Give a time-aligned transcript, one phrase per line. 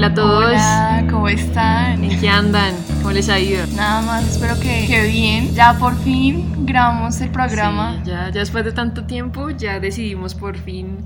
[0.00, 0.46] Hola a todos.
[0.46, 2.02] Hola, ¿cómo están?
[2.02, 2.74] ¿En qué andan?
[3.02, 3.66] ¿Cómo les ha ido?
[3.76, 5.52] Nada más, espero que, que bien.
[5.54, 8.00] Ya por fin grabamos el programa.
[8.02, 11.04] Sí, ya, ya después de tanto tiempo, ya decidimos por fin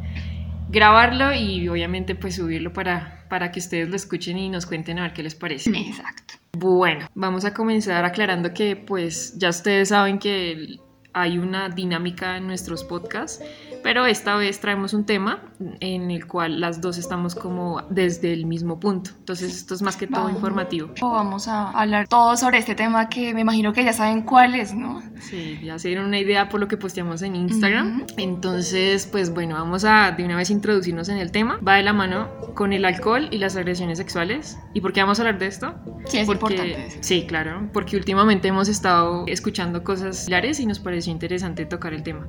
[0.68, 5.02] grabarlo y obviamente pues subirlo para, para que ustedes lo escuchen y nos cuenten a
[5.02, 5.70] ver qué les parece.
[5.70, 6.34] Exacto.
[6.52, 10.79] Bueno, vamos a comenzar aclarando que pues ya ustedes saben que
[11.14, 13.40] hay una dinámica en nuestros podcasts,
[13.82, 15.43] pero esta vez traemos un tema
[15.80, 19.11] en el cual las dos estamos como desde el mismo punto.
[19.18, 20.36] Entonces esto es más que todo Vamos.
[20.36, 20.90] informativo.
[21.00, 24.75] Vamos a hablar todo sobre este tema que me imagino que ya saben cuál es,
[24.75, 25.03] ¿no?
[25.20, 27.96] Sí, ya se dieron una idea por lo que posteamos en Instagram.
[28.03, 28.06] Ujú.
[28.18, 31.58] Entonces, pues bueno, vamos a de una vez introducirnos en el tema.
[31.67, 34.58] Va de la mano con el alcohol y las agresiones sexuales.
[34.75, 35.75] ¿Y por qué vamos a hablar de esto?
[36.06, 36.98] Sí, es Porque- importante.
[37.00, 42.03] Sí, claro, porque últimamente hemos estado escuchando cosas similares y nos pareció interesante tocar el
[42.03, 42.27] tema.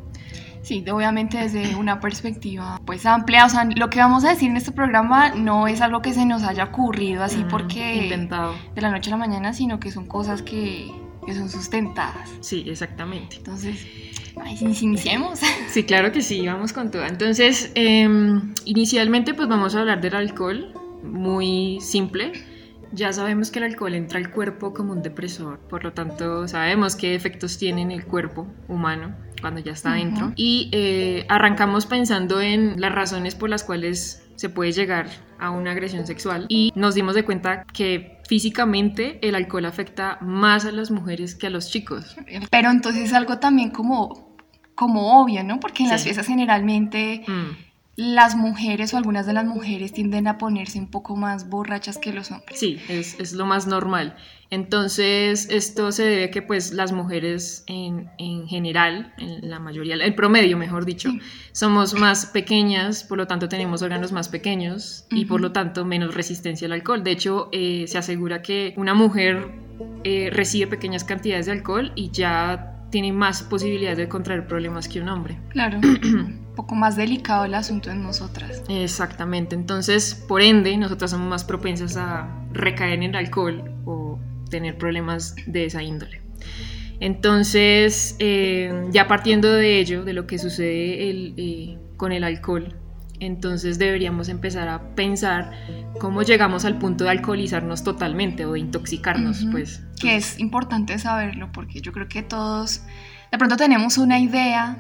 [0.62, 4.58] Sí, obviamente desde una perspectiva pues amplia, o sea, lo que vamos a decir en
[4.58, 8.56] este programa no es algo que se nos haya ocurrido así Mm, porque Inventado.
[8.74, 10.92] de la noche a la mañana, sino que son cosas que,
[11.26, 12.30] que son sustentadas.
[12.42, 13.38] Sí, exactamente.
[13.38, 13.86] Entonces,
[14.44, 15.40] ay, iniciemos.
[15.70, 17.06] Sí, claro que sí, vamos con todo.
[17.06, 22.32] Entonces, em, inicialmente pues vamos a hablar del alcohol, muy simple.
[22.92, 26.96] Ya sabemos que el alcohol entra al cuerpo como un depresor, por lo tanto sabemos
[26.96, 30.32] qué efectos tiene en el cuerpo humano cuando ya está dentro.
[30.36, 35.08] Y eh, arrancamos pensando en las razones por las cuales se puede llegar
[35.40, 40.66] a una agresión sexual y nos dimos de cuenta que físicamente el alcohol afecta más
[40.66, 42.16] a las mujeres que a los chicos.
[42.50, 44.36] Pero entonces es algo también como,
[44.74, 45.60] como obvio, ¿no?
[45.60, 47.65] Porque en las fiestas generalmente Mm.
[47.98, 52.12] Las mujeres o algunas de las mujeres tienden a ponerse un poco más borrachas que
[52.12, 52.60] los hombres.
[52.60, 54.16] Sí, es, es lo más normal.
[54.52, 59.96] Entonces, esto se debe a que pues las mujeres en, en general, en la mayoría,
[59.96, 61.20] el promedio mejor dicho, Sí.
[61.52, 66.14] somos más pequeñas, por lo tanto tenemos órganos más pequeños y por lo tanto menos
[66.16, 67.04] resistencia al alcohol.
[67.04, 69.52] De hecho, eh, se asegura que una mujer
[70.04, 75.02] eh, recibe pequeñas cantidades de alcohol y ya tiene más posibilidades de contraer problemas que
[75.02, 75.38] un hombre.
[75.50, 75.80] Claro,
[76.56, 78.64] poco más delicado el asunto en nosotras.
[78.70, 84.78] Exactamente, entonces por ende nosotras somos más propensas a recaer en el alcohol o tener
[84.78, 86.22] problemas de esa índole.
[87.00, 92.76] Entonces, eh, ya partiendo de ello, de lo que sucede el, eh, con el alcohol,
[93.20, 95.52] entonces deberíamos empezar a pensar
[96.00, 99.82] cómo llegamos al punto de alcoholizarnos totalmente o de intoxicarnos, pues.
[100.00, 102.82] Que es importante saberlo porque yo creo que todos
[103.32, 104.78] de pronto tenemos una idea,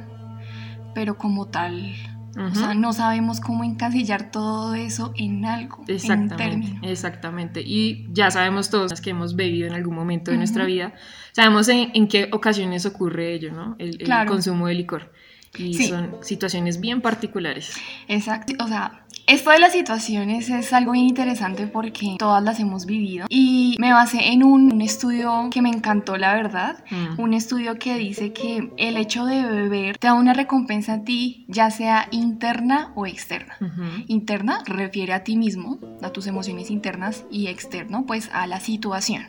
[0.95, 1.93] pero como tal,
[2.37, 6.79] o sea, no sabemos cómo encasillar todo eso en algo, en un Exactamente, término.
[6.83, 7.61] exactamente.
[7.61, 10.93] Y ya sabemos todos las que hemos bebido en algún momento de nuestra vida,
[11.33, 13.75] sabemos en, en qué ocasiones ocurre ello, ¿no?
[13.79, 14.31] El, el Claro.
[14.31, 15.13] consumo de licor.
[15.57, 15.87] Y Sí.
[15.89, 17.73] son situaciones bien particulares.
[18.07, 22.85] Exacto, o sea, esto de las situaciones es algo bien interesante porque todas las hemos
[22.85, 26.83] vivido y me basé en un, un estudio que me encantó, la verdad.
[26.91, 27.19] Mm.
[27.19, 31.45] Un estudio que dice que el hecho de beber te da una recompensa a ti,
[31.47, 33.55] ya sea interna o externa.
[33.61, 33.83] Ujú.
[34.07, 39.23] Interna refiere a ti mismo, a tus emociones internas y externo, pues a la situación.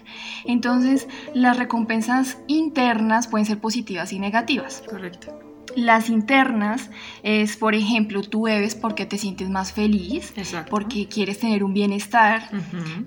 [0.44, 4.82] Entonces, las recompensas internas pueden ser positivas y negativas.
[4.88, 5.38] Correcto.
[5.74, 6.90] Las internas
[7.22, 10.70] es, por ejemplo, tú bebes porque te sientes más feliz, Exacto.
[10.70, 12.48] porque quieres tener un bienestar.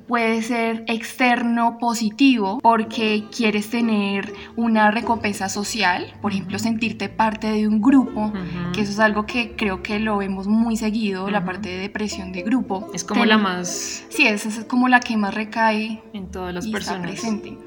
[0.07, 7.67] Puede ser externo positivo porque quieres tener una recompensa social, por ejemplo, sentirte parte de
[7.67, 8.71] un grupo, Ujú.
[8.73, 12.31] que eso es algo que creo que lo vemos muy seguido, la parte de depresión
[12.31, 12.89] de grupo.
[12.93, 16.53] Es como Ten- la más Sí, esa es como la que más recae en todas
[16.53, 17.09] las y está personas.
[17.11, 17.57] presente.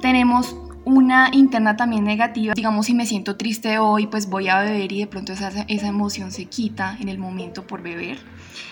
[0.00, 2.54] Tenemos una interna también negativa.
[2.54, 5.86] Digamos, si me siento triste hoy, pues voy a beber y de pronto esa, esa
[5.86, 8.18] emoción se quita en el momento por beber.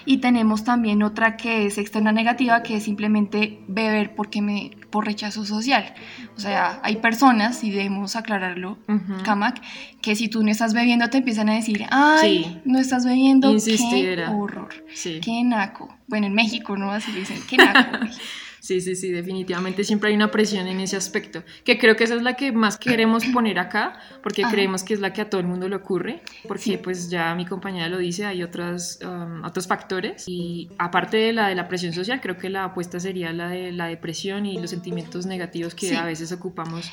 [0.06, 5.06] Y tenemos también otra que es externa negativa, que es simplemente beber porque me, por
[5.06, 5.94] rechazo social.
[6.36, 8.78] O sea, hay personas, y debemos aclararlo.
[9.24, 9.60] Kamak,
[10.00, 12.58] que si tú no estás bebiendo te empiezan a decir, ay, Sí.
[12.64, 14.26] no estás bebiendo, Insistidera.
[14.28, 15.20] qué horror, Sí.
[15.22, 15.94] qué naco.
[16.08, 16.90] Bueno, en México, ¿no?
[16.92, 17.98] Así dicen, qué naco.
[18.60, 22.14] Sí, sí, sí, definitivamente siempre hay una presión en ese aspecto, que creo que esa
[22.14, 24.52] es la que más queremos poner acá, porque Ajá.
[24.52, 26.76] creemos que es la que a todo el mundo le ocurre, porque Sí.
[26.76, 31.48] pues ya mi compañera lo dice, hay otras, um, otros factores, y aparte de la
[31.48, 34.70] de la presión social, creo que la apuesta sería la de la depresión y los
[34.70, 35.94] sentimientos negativos que Sí.
[35.96, 36.90] a veces ocupamos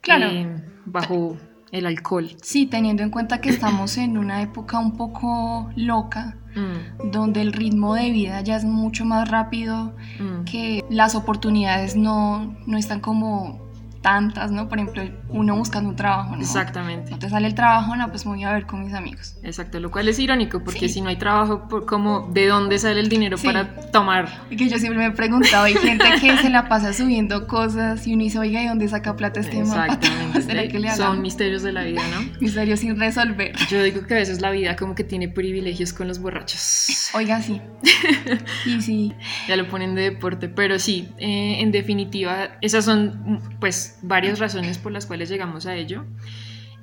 [0.00, 0.26] Claro.
[0.30, 0.46] eh,
[0.84, 1.36] bajo
[1.72, 2.30] el alcohol.
[2.40, 7.52] Sí, teniendo en cuenta que estamos en una época un poco loca, Mm, donde el
[7.52, 10.44] ritmo de vida ya es mucho más rápido, mm.
[10.44, 13.71] que las oportunidades no, no están como
[14.02, 14.68] tantas, ¿no?
[14.68, 16.42] Por ejemplo, uno buscando un trabajo, ¿no?
[16.42, 17.10] Exactamente.
[17.12, 19.36] No te sale el trabajo, no, pues me voy a ver con mis amigos.
[19.42, 20.88] Exacto, lo cual es irónico porque Sí.
[20.94, 23.46] si no hay trabajo, por- como ¿de dónde sale el dinero Sí.
[23.46, 24.28] para tomar?
[24.50, 28.06] Y que yo siempre me he preguntado, hay gente que se la pasa subiendo cosas
[28.06, 29.58] y uno dice, oiga, ¿y dónde saca plata este?
[29.60, 30.42] Exactamente.
[30.42, 32.20] ¿Será que le Son misterios de la vida, ¿no?
[32.40, 33.54] misterio sin resolver?
[33.70, 37.10] Yo digo que a veces la vida como que tiene privilegios con los borrachos.
[37.14, 37.60] Oiga, sí.
[38.66, 39.12] Y sí,
[39.48, 43.58] Ya lo ponen de deporte, pero sí, eh, en definitiva, esas son mm,
[43.92, 46.04] pues varias razones por las cuales llegamos a ello.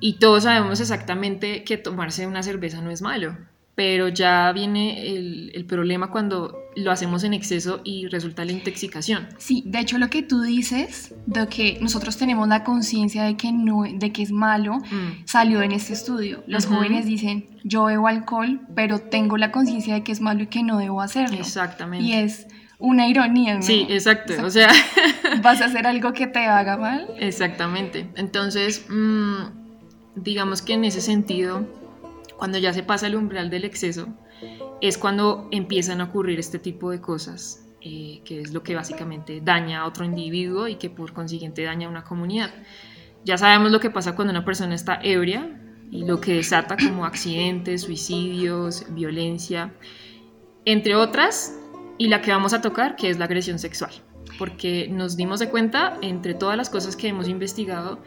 [0.00, 3.36] Y todos sabemos exactamente que tomarse una cerveza no es malo,
[3.74, 9.28] pero ya viene el, el problema cuando lo hacemos en exceso y resulta la intoxicación.
[9.38, 9.62] sí.
[9.66, 13.82] De hecho, lo que tú dices, de que nosotros tenemos la conciencia de que no,
[13.92, 16.42] de que es malo, Mm, salió en este estudio.
[16.46, 20.46] Los jóvenes dicen, yo bebo alcohol, pero tengo la conciencia de que es malo y
[20.46, 21.36] que no debo hacerlo.
[21.38, 22.06] exactamente.
[22.06, 22.46] Y es
[22.80, 23.62] una ironía, ¿no?
[23.62, 24.34] Sí, exacto.
[24.44, 24.68] O sea,
[25.42, 27.08] Vas a hacer algo que te haga mal.
[27.18, 28.08] Exactamente.
[28.16, 29.44] Entonces, mm,
[30.16, 31.66] digamos que en ese sentido,
[32.36, 34.08] cuando ya se pasa el umbral del exceso,
[34.80, 39.40] es cuando empiezan a ocurrir este tipo de cosas, eh, que es lo que básicamente
[39.42, 42.50] daña a otro individuo y que por consiguiente daña a una comunidad.
[43.24, 45.60] Ya sabemos lo que pasa cuando una persona está ebria
[45.90, 49.72] y lo que desata como accidentes, suicidios, violencia,
[50.64, 51.59] entre otras,
[52.00, 53.92] y la que vamos a tocar, que es la agresión sexual
[54.38, 57.98] porque nos dimos de cuenta, entre todas las cosas que hemos investigado,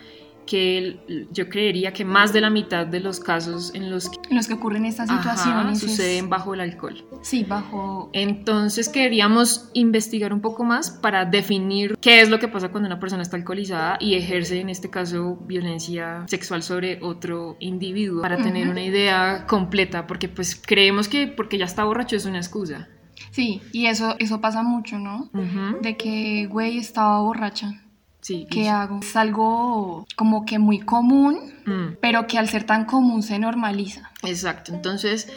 [0.47, 4.35] que yo creería que más de la mitad de los casos en los que En
[4.37, 5.83] los que ocurren estas ajá, situaciones.
[5.83, 7.05] es- suceden bajo el alcohol.
[7.21, 8.09] Sí, bajo...
[8.13, 12.99] Entonces queríamos investigar un poco más para definir qué es lo que pasa cuando una
[12.99, 18.67] persona está alcoholizada y ejerce en este caso violencia sexual sobre otro individuo para tener
[18.69, 22.89] una idea completa, porque pues creemos que porque ya está borracho es una excusa.
[23.33, 25.29] Sí, y eso, eso pasa mucho, ¿no?
[25.33, 25.81] Ujú.
[25.81, 27.81] De que, güey, estaba borracha.
[28.21, 28.47] Sí.
[28.49, 28.99] ¿Qué y- hago?
[29.01, 31.95] Es algo como que muy común, Mm.
[31.99, 34.11] pero que al ser tan común se normaliza.
[34.23, 35.27] Exacto, entonces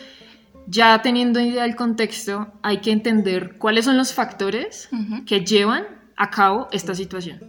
[0.68, 5.24] ya teniendo idea del contexto, hay que entender cuáles son los factores Ujú.
[5.24, 5.84] que llevan
[6.16, 7.40] a cabo esta situación.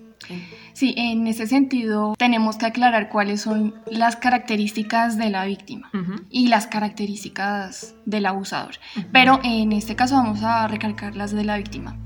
[0.78, 5.90] Sí, en ese sentido tenemos que aclarar cuáles son las características de la víctima
[6.30, 8.76] y las características del abusador.
[9.12, 11.98] Pero en este caso vamos a recalcar las de la víctima.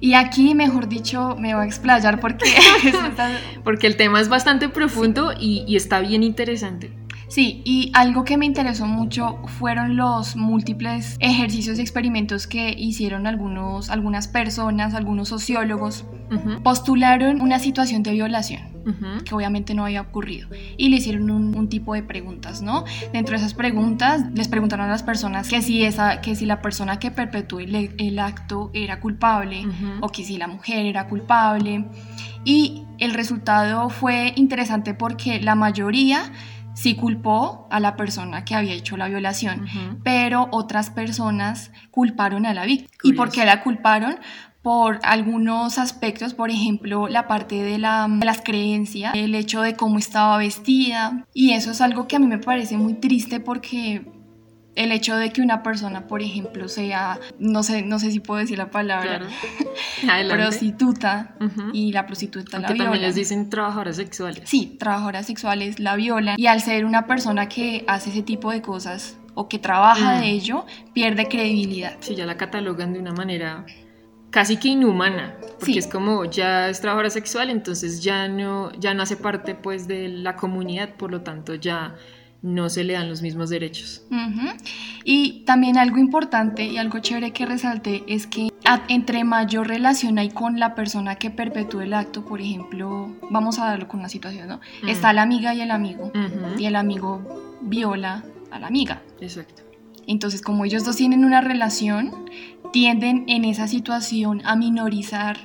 [0.00, 2.46] Y aquí, mejor dicho, me voy a explayar porque
[3.62, 7.01] Porque el tema es bastante profundo y, y está bien interesante.
[7.32, 13.26] Sí, y algo que me interesó mucho fueron los múltiples ejercicios y experimentos que hicieron
[13.26, 16.04] algunos, algunas personas, algunos sociólogos.
[16.62, 18.60] Postularon una situación de violación,
[19.24, 22.84] que obviamente no había ocurrido, y le hicieron un, un tipo de preguntas, ¿no?
[23.14, 26.60] Dentro de esas preguntas les preguntaron a las personas que si, esa, que si la
[26.60, 29.66] persona que perpetuó el, el acto era culpable
[30.02, 31.86] o que si la mujer era culpable.
[32.44, 36.30] Y el resultado fue interesante porque la mayoría
[36.74, 39.66] sí culpó a la persona que había hecho la violación,
[40.02, 42.90] pero otras personas culparon a la víctima.
[43.04, 44.16] ¿Y por qué la culparon?
[44.62, 49.74] Por algunos aspectos, por ejemplo, la parte de, la- de las creencias, el hecho de
[49.74, 51.26] cómo estaba vestida.
[51.34, 54.06] Y eso es algo que a mí me parece muy triste porque
[54.74, 58.40] el hecho de que una persona, por ejemplo, sea, no sé, no sé si puedo
[58.40, 59.20] decir la palabra,
[60.00, 60.28] Claro.
[60.30, 61.34] Prostituta
[61.72, 63.06] y la prostituta la Aunque también viola.
[63.08, 64.48] les dicen trabajadoras sexuales.
[64.48, 68.62] Sí, trabajadoras sexuales la violan y al ser una persona que hace ese tipo de
[68.62, 70.20] cosas o que trabaja Mm.
[70.20, 71.96] de ello, pierde credibilidad.
[72.00, 73.64] Sí, ya la catalogan de una manera
[74.30, 75.78] casi que inhumana, porque Sí.
[75.78, 80.08] es como ya es trabajadora sexual, entonces ya no, ya no hace parte pues de
[80.08, 81.94] la comunidad, por lo tanto ya
[82.42, 84.02] no se le dan los mismos derechos.
[85.04, 88.50] Y también algo importante y algo chévere que resalté es que
[88.88, 93.66] entre mayor relación hay con la persona que perpetuó el acto, por ejemplo, vamos a
[93.66, 94.60] darlo con una situación, ¿no?
[94.82, 94.88] Mm.
[94.88, 96.12] Está la amiga y el amigo,
[96.58, 99.02] y el amigo viola a la amiga.
[99.20, 99.62] Exacto.
[100.06, 102.28] Entonces, como ellos dos tienen una relación,
[102.72, 105.38] tienden en esa situación a minorizar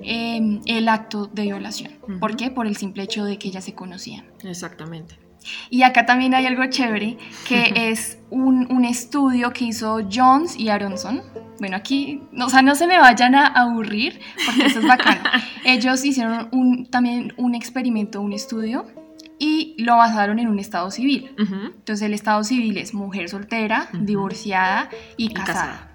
[0.00, 1.92] eh, el acto de violación.
[2.18, 2.50] ¿Por qué?
[2.50, 4.24] Por el simple hecho de que ellas se conocían.
[4.42, 5.21] Exactamente.
[5.70, 10.68] Y acá también hay algo chévere, que es un, un estudio que hizo Jones y
[10.68, 11.22] Aronson.
[11.58, 15.20] Bueno, aquí, no, o sea, no se me vayan a aburrir, porque eso es bacano.
[15.64, 18.86] Ellos hicieron un, también un experimento, un estudio,
[19.38, 21.34] y lo basaron en un estado civil.
[21.40, 25.54] Ujú, Entonces el estado civil es mujer soltera, divorciada y, Y casada.
[25.54, 25.88] casada.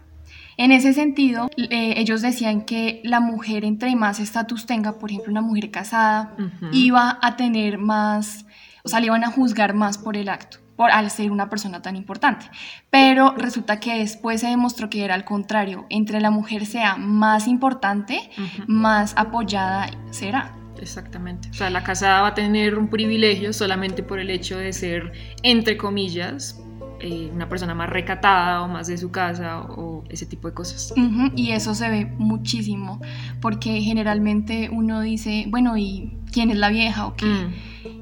[0.58, 5.32] En ese sentido, eh, ellos decían que la mujer entre más estatus tenga, por ejemplo,
[5.32, 6.36] una mujer casada,
[6.72, 8.46] iba a tener más,
[8.88, 11.82] o sea, le iban a juzgar más por el acto, por al ser una persona
[11.82, 12.46] tan importante.
[12.90, 17.50] Pero resulta que después se demostró que era al contrario, entre la mujer sea más
[17.50, 18.30] importante,
[18.66, 20.56] más apoyada será.
[20.80, 21.50] Exactamente.
[21.50, 25.12] O sea, la casada va a tener un privilegio solamente por el hecho de ser,
[25.44, 26.62] entre comillas,
[27.02, 30.94] eh, una persona más recatada o más de su casa o, ese tipo de cosas.
[31.36, 33.02] Y eso se ve muchísimo,
[33.42, 37.26] porque generalmente uno dice, bueno, ¿y quién es la vieja o qué?
[37.26, 37.54] Mm.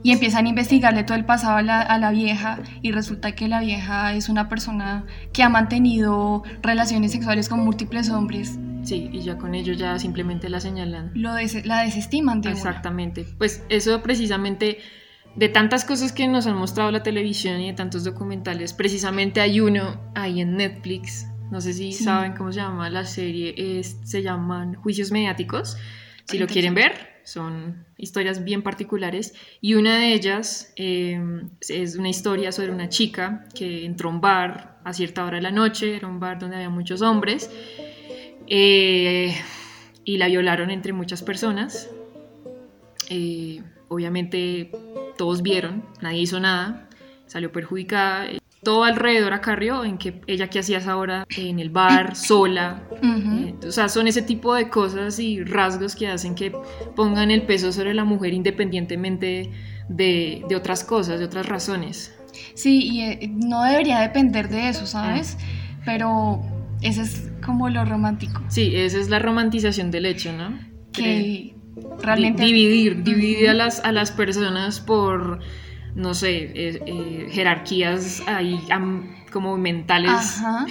[0.04, 3.48] Y empiezan a investigarle todo el pasado a la, a la, vieja y resulta que
[3.48, 8.58] la vieja es una persona que ha mantenido relaciones sexuales con múltiples hombres.
[8.84, 11.12] Sí, y ya con ello ya simplemente la señalan.
[11.16, 11.32] Lo
[11.64, 13.26] la desestiman de Exactamente.
[13.38, 14.78] Pues eso precisamente
[15.36, 19.60] de tantas cosas que nos han mostrado la televisión y de tantos documentales, precisamente hay
[19.60, 24.24] uno ahí en Netflix, no sé si saben cómo se llama la serie, es, se
[24.24, 25.78] llaman Juicios Mediáticos,
[26.26, 31.20] si lo quieren ver, son historias bien particulares y una de ellas eh,
[31.68, 35.42] es una historia sobre una chica que entró a un bar a cierta hora de
[35.42, 37.50] la noche, era un bar donde había muchos hombres
[38.48, 39.36] eh,
[40.04, 41.90] y la violaron entre muchas personas.
[43.10, 44.72] Eh, obviamente
[45.18, 46.88] todos vieron, nadie hizo nada,
[47.26, 48.28] salió perjudicada.
[48.66, 52.82] Todo alrededor acarrió en que ella que hacías ahora en el bar, sola.
[53.02, 56.52] Eh, o sea, son ese tipo de cosas y rasgos que hacen que
[56.96, 59.52] pongan el peso sobre la mujer independientemente
[59.88, 62.16] de, de otras cosas, de otras razones.
[62.56, 65.38] Sí, y eh, no debería depender de eso, ¿sabes?
[65.40, 65.82] Ah.
[65.86, 66.42] Pero
[66.82, 68.42] ese es como lo romántico.
[68.48, 70.58] Sí, esa es la romantización del hecho, ¿no?
[70.92, 71.56] Que
[72.02, 72.44] realmente...
[72.44, 75.40] dividir, dividir a, las, a las personas por,
[75.96, 78.60] no sé, eh, eh, jerarquías ahí
[79.32, 80.12] como mentales.
[80.12, 80.66] Ajá.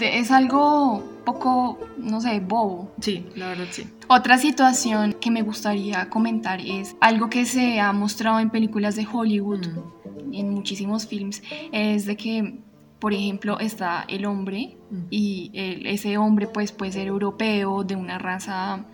[0.00, 2.92] es algo poco, no sé, bobo.
[3.00, 3.86] Sí, la verdad sí.
[4.08, 9.06] Otra situación que me gustaría comentar es algo que se ha mostrado en películas de
[9.12, 10.34] Hollywood, mm.
[10.34, 12.60] en muchísimos films, es de que,
[13.00, 14.96] por ejemplo, está el hombre mm.
[15.10, 15.50] y
[15.84, 18.84] ese hombre pues puede ser europeo, de una raza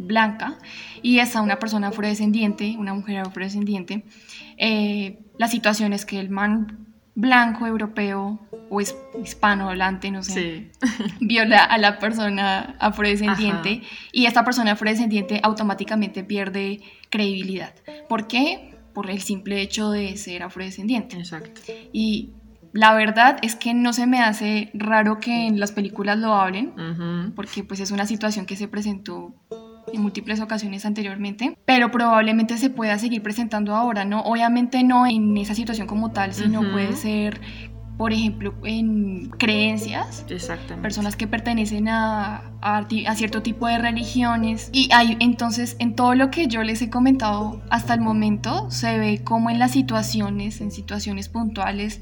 [0.00, 0.58] blanca
[1.02, 4.04] y está una persona afrodescendiente, una mujer afrodescendiente,
[4.56, 8.40] eh, la situación es que el man blanco, europeo
[8.70, 10.70] o es hispano hablante, no sé,
[11.20, 16.80] viola a la persona afrodescendiente y esta persona afrodescendiente automáticamente pierde
[17.10, 17.74] credibilidad.
[18.08, 18.74] ¿Por qué?
[18.94, 21.16] Por el simple hecho de ser afrodescendiente.
[21.16, 21.60] Exacto.
[21.92, 22.30] Y
[22.72, 26.72] la verdad es que no se me hace raro que en las películas lo hablen,
[27.34, 29.34] porque pues es una situación que se presentó
[29.92, 34.22] en múltiples ocasiones anteriormente, pero probablemente se pueda seguir presentando ahora, ¿no?
[34.22, 37.40] Obviamente no en esa situación como tal, sino puede ser
[38.00, 40.80] por ejemplo, en creencias, Exactamente.
[40.80, 44.70] personas que pertenecen a, a, cierto tipo de religiones.
[44.72, 48.98] Y hay, entonces, en todo lo que yo les he comentado hasta el momento, se
[48.98, 52.00] ve como en las situaciones, en situaciones puntuales,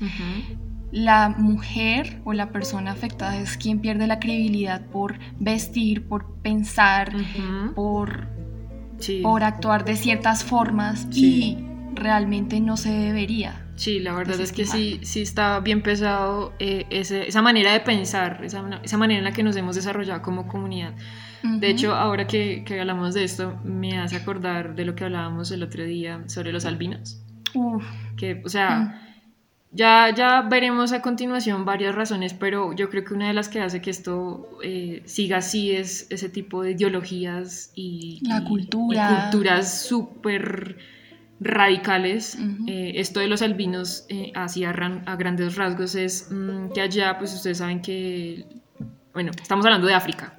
[0.90, 7.12] la mujer o la persona afectada es quien pierde la credibilidad por vestir, por pensar,
[7.74, 8.26] por,
[9.22, 11.58] por actuar de ciertas formas y
[11.94, 13.64] realmente no se debería.
[13.76, 18.40] Sí, la verdad es que sí, sí está bien pesado eh, esa manera de pensar,
[18.42, 18.62] esa,
[18.98, 20.94] manera en la que nos hemos desarrollado como comunidad.
[21.44, 25.62] De hecho, ahora que, hablamos de esto, me hace acordar de lo que hablábamos el
[25.62, 27.22] otro día sobre los albinos.
[28.16, 29.07] Que, o sea, mm.
[29.70, 33.60] Ya, ya veremos a continuación varias razones, pero yo creo que una de las que
[33.60, 39.28] hace que esto eh, siga así es ese tipo de ideologías y, La cultura.
[39.30, 40.78] culturas súper
[41.38, 42.38] radicales.
[42.66, 47.34] Eh, esto de los albinos, eh, así a, grandes rasgos, es mm, que allá, pues
[47.34, 48.46] ustedes saben que,
[49.12, 50.38] bueno, estamos hablando de África,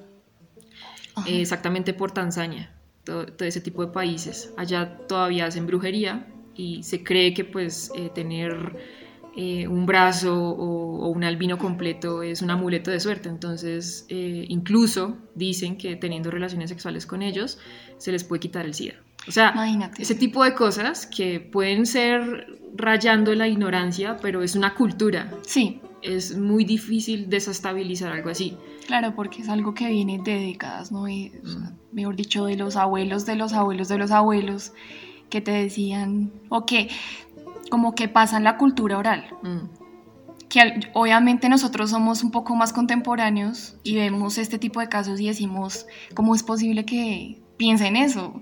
[1.26, 2.72] exactamente por Tanzania,
[3.04, 4.52] todo, todo, ese tipo de países.
[4.56, 8.99] Allá todavía hacen brujería y se cree que pues tener
[9.36, 13.28] eh, un brazo o, un albino completo es un amuleto de suerte.
[13.28, 17.58] Entonces, eh, incluso dicen que teniendo relaciones sexuales con ellos,
[17.98, 18.94] se les puede quitar el SIDA.
[19.28, 19.54] O sea,
[19.98, 25.30] ese tipo de cosas que pueden ser rayando la ignorancia, pero es una cultura.
[25.46, 25.80] Sí.
[26.02, 28.56] Es muy difícil desestabilizar algo así.
[28.86, 31.06] Claro, porque es algo que viene de décadas, ¿no?
[31.06, 31.32] Y,
[31.92, 34.72] mejor dicho, de los abuelos, de los abuelos, de los abuelos,
[35.28, 36.88] que te decían, o que
[37.70, 39.24] como que pasa en la cultura oral.
[39.42, 40.48] Mm.
[40.48, 45.28] Que obviamente nosotros somos un poco más contemporáneos y vemos este tipo de casos y
[45.28, 48.40] decimos, ¿cómo es posible que piensen eso?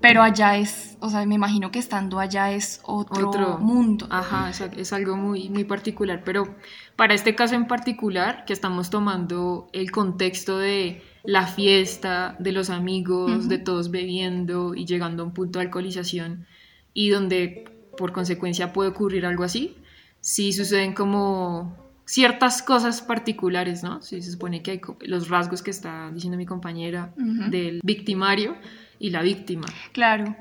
[0.00, 4.06] Pero allá es, o sea, me imagino que estando allá es otro, mundo.
[4.08, 6.22] Ajá, es, algo muy, muy particular.
[6.24, 6.56] Pero
[6.96, 12.70] para este caso en particular, que estamos tomando el contexto de la fiesta, de los
[12.70, 16.46] amigos, de todos bebiendo y llegando a un punto de alcoholización,
[16.94, 19.76] y donde por consecuencia puede ocurrir algo así,
[20.20, 21.76] si suceden como
[22.06, 24.02] ciertas cosas particulares, ¿no?
[24.02, 28.56] Si se supone que hay los rasgos que está diciendo mi compañera del victimario,
[29.02, 29.66] y la víctima.
[29.92, 30.36] Claro,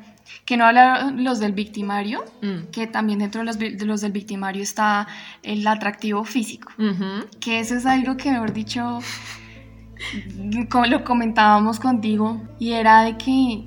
[0.45, 2.71] que no habla los del victimario, Mm.
[2.71, 5.07] que también dentro de los, de los del victimario está
[5.43, 6.71] el atractivo físico,
[7.39, 8.99] que eso es algo que, mejor dicho,
[10.69, 13.63] como lo comentábamos contigo, y era de que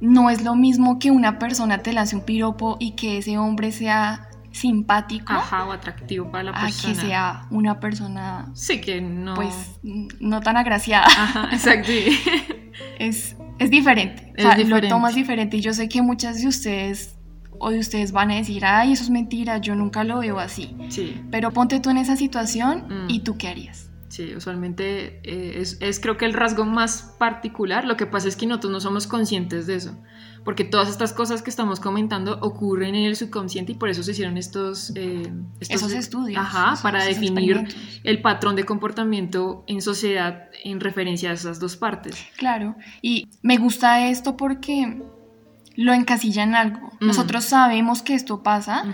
[0.00, 3.72] no es lo mismo que una persona te lance un piropo y que ese hombre
[3.72, 6.94] sea simpático Ajá, o atractivo para la a persona.
[6.94, 9.34] que sea una persona Sí, que no.
[9.34, 11.06] pues no tan agraciada.
[11.06, 11.90] Ajá, exacto.
[12.98, 14.32] es, es diferente.
[14.36, 14.88] Es o sea, diferente.
[14.88, 15.56] Lo tomas diferente.
[15.58, 17.16] Y yo sé que muchas de ustedes
[17.58, 20.76] o de ustedes van a decir, ay, eso es mentira, yo nunca lo veo así.
[20.90, 23.10] Sí, Pero ponte tú en esa situación Mm.
[23.10, 23.90] y tú qué harías.
[24.16, 27.84] Sí, usualmente eh, es, es creo que el rasgo más particular.
[27.84, 29.96] Lo que pasa es que nosotros no somos conscientes de eso.
[30.44, 34.12] Porque todas estas cosas que estamos comentando ocurren en el subconsciente y por eso se
[34.12, 36.38] hicieron estos, eh, estos Esos estudios.
[36.40, 37.66] Ajá, esos- para esos definir
[38.04, 42.14] el patrón de comportamiento en sociedad en referencia a esas dos partes.
[42.36, 42.76] Claro.
[43.02, 45.02] Y me gusta esto porque
[45.74, 46.92] lo encasilla en algo.
[47.00, 47.06] Mm.
[47.08, 48.84] Nosotros sabemos que esto pasa,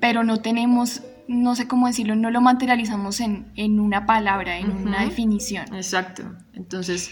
[0.00, 4.70] pero no tenemos, no sé cómo decirlo, no lo materializamos en, en una palabra, en
[4.70, 5.74] una definición.
[5.74, 6.22] Exacto.
[6.54, 7.10] Entonces,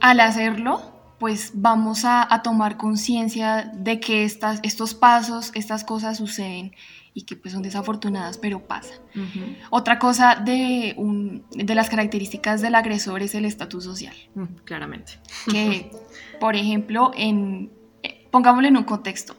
[0.00, 6.18] Al hacerlo, pues vamos a, a tomar conciencia de que estas, estos pasos, estas cosas
[6.18, 6.72] suceden
[7.14, 8.98] y que pues son desafortunadas, pero pasan.
[9.14, 14.44] ujú, Otra cosa de, un- de las características del agresor es el estatus social, mm,
[14.66, 15.12] claramente.
[15.50, 15.90] que
[16.40, 17.72] por ejemplo, en,
[18.02, 19.34] eh, pongámoslo en un contexto,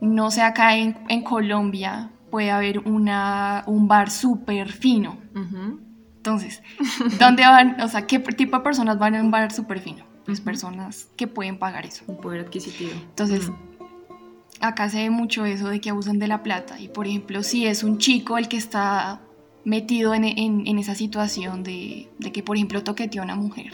[0.00, 5.18] no sé, acá en, en Colombia puede haber una, un bar súper fino.
[5.36, 5.78] Ujú,
[6.16, 6.62] Entonces,
[7.20, 7.80] ¿dónde van?
[7.82, 10.04] O sea, ¿qué tipo de personas van a un bar súper fino?
[10.24, 10.46] Pues Ujú.
[10.46, 12.02] personas que pueden pagar eso.
[12.08, 12.92] Un poder adquisitivo.
[13.10, 16.80] Entonces, Mm, acá se ve mucho eso de que abusan de la plata.
[16.80, 19.20] Y por ejemplo, si es un chico el que está
[19.64, 23.72] metido en, en- en esa situación de, de que, por ejemplo, toqueteó a una mujer,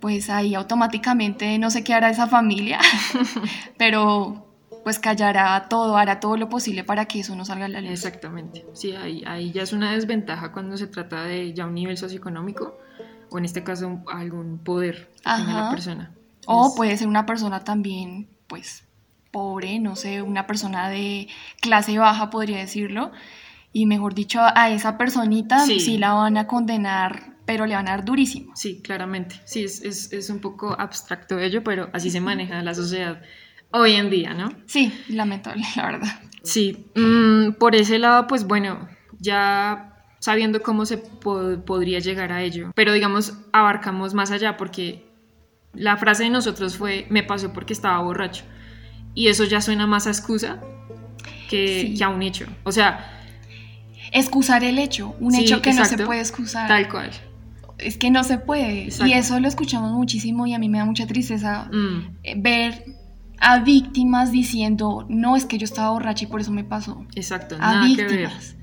[0.00, 2.78] pues ahí automáticamente no sé qué hará esa familia,
[3.78, 4.47] pero
[4.88, 7.90] pues callará todo, hará todo lo posible para que eso no salga a la luz.
[7.90, 8.64] Exactamente.
[8.72, 12.78] Sí, ahí, ahí ya es una desventaja cuando se trata de ya un nivel socioeconómico
[13.28, 15.70] o en este caso algún poder que tenga la Ajá.
[15.72, 16.14] persona.
[16.46, 18.88] O puede ser una persona también, pues,
[19.30, 21.28] pobre, no sé, una persona de
[21.60, 23.12] clase baja, podría decirlo.
[23.74, 25.80] Y mejor dicho, a esa personita Sí.
[25.80, 28.56] sí, la van a condenar, pero le van a dar durísimo.
[28.56, 29.38] Sí, claramente.
[29.44, 33.20] Sí, es, es, es un poco abstracto ello, pero así se maneja la sociedad
[33.70, 34.52] hoy en día, ¿no?
[34.66, 36.20] Sí, lamentable, la verdad.
[36.42, 42.42] Sí, mm, por ese lado, pues bueno, ya sabiendo cómo se po- podría llegar a
[42.42, 45.04] ello, pero digamos, abarcamos más allá porque
[45.74, 48.44] la frase de nosotros fue, me pasó porque estaba borracho.
[49.14, 50.60] Y eso ya suena más a excusa
[51.50, 51.94] que, Sí.
[51.98, 52.46] que a un hecho.
[52.64, 53.14] O sea,
[54.12, 56.66] Excusar el hecho, un Sí, hecho que no se puede excusar.
[56.66, 57.10] tal cual.
[57.76, 58.84] Es que no se puede.
[58.84, 59.06] Exacto.
[59.06, 62.84] Y eso lo escuchamos muchísimo y a mí me da mucha tristeza Mm, eh, ver
[63.40, 67.06] a víctimas diciendo, no, es que yo estaba borracha y por eso me pasó.
[67.14, 68.10] exacto, A nada que ver.
[68.18, 68.54] víctimas.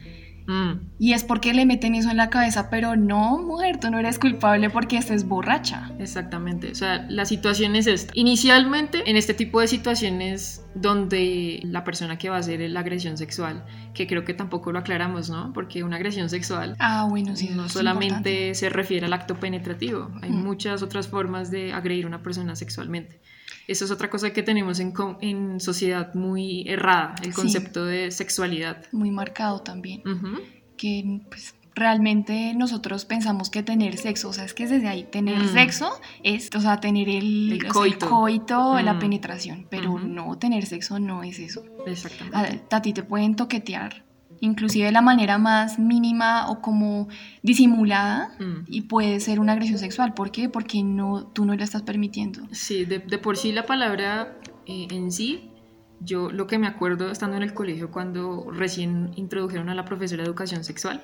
[0.48, 3.98] Mm, Y es porque le meten eso en la cabeza, pero no, mujer, tú no
[3.98, 5.90] eres culpable porque estés borracha.
[5.98, 8.12] Exactamente, o sea, la situación es esta.
[8.16, 13.18] Inicialmente, en este tipo de situaciones donde la persona que va a hacer la agresión
[13.18, 15.52] sexual, que creo que tampoco lo aclaramos, ¿no?
[15.52, 17.50] Porque una agresión sexual Ah, bueno, sí.
[17.52, 18.54] no solamente importante.
[18.54, 20.38] se refiere al acto penetrativo, hay Ujú.
[20.40, 23.20] muchas otras formas de agredir a una persona sexualmente.
[23.68, 27.42] Eso es otra cosa que tenemos en, en sociedad muy errada, el Sí.
[27.42, 28.84] concepto de sexualidad.
[28.92, 30.02] Muy marcado también.
[30.78, 35.38] Que pues realmente nosotros pensamos que tener sexo, o sea, es que desde ahí tener
[35.38, 35.54] Mm.
[35.54, 35.90] sexo
[36.24, 38.80] es, o sea, tener el, El o sea, coito.
[38.82, 39.00] la Mm.
[39.00, 41.64] penetración, pero no tener sexo no es eso.
[41.86, 42.64] Exactamente.
[42.72, 44.05] A, a ti te pueden toquetear,
[44.46, 47.08] inclusive de la manera más mínima o como
[47.44, 48.32] disimulada.
[48.40, 48.64] Mm.
[48.68, 50.14] Y puede ser una agresión sexual.
[50.14, 50.50] ¿Por qué?
[50.50, 52.42] Porque no, tú no la estás permitiendo.
[52.52, 55.52] Sí, de, de por sí la palabra eh, en sí,
[56.00, 60.24] yo lo que me acuerdo estando en el colegio cuando recién introdujeron a la profesora
[60.24, 61.04] de educación sexual,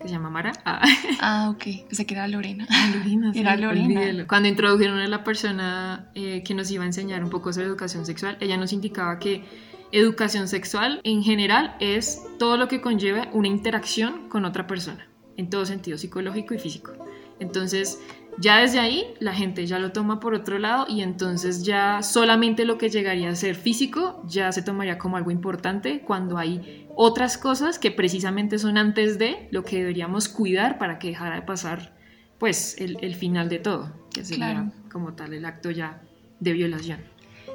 [0.00, 0.52] que se llama Mara.
[0.64, 0.82] Ah,
[1.20, 1.86] Ah, ok.
[1.88, 2.66] Pensé que era Lorena.
[2.94, 4.26] Lorena, sí, Era Lorena.
[4.26, 8.06] Cuando introdujeron a la persona eh, que nos iba a enseñar un poco sobre educación
[8.06, 9.44] sexual, ella nos indicaba que
[9.92, 15.50] educación sexual en general es todo lo que conlleva una interacción con otra persona, en
[15.50, 16.92] todo sentido psicológico y físico.
[17.40, 18.00] Entonces,
[18.38, 22.64] ya desde ahí la gente ya lo toma por otro lado y entonces ya solamente
[22.64, 27.38] lo que llegaría a ser físico ya se tomaría como algo importante cuando hay otras
[27.38, 31.96] cosas que precisamente son antes de lo que deberíamos cuidar para que dejara de pasar
[32.38, 34.72] pues el, el final de todo, que sería Claro.
[34.92, 36.00] como tal el acto ya
[36.38, 37.00] de violación.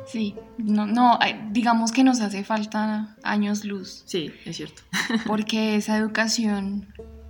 [0.05, 1.17] Sí, no, no,
[1.51, 4.81] digamos que nos hace falta años luz, Sí, es cierto.
[5.27, 6.87] porque esa educación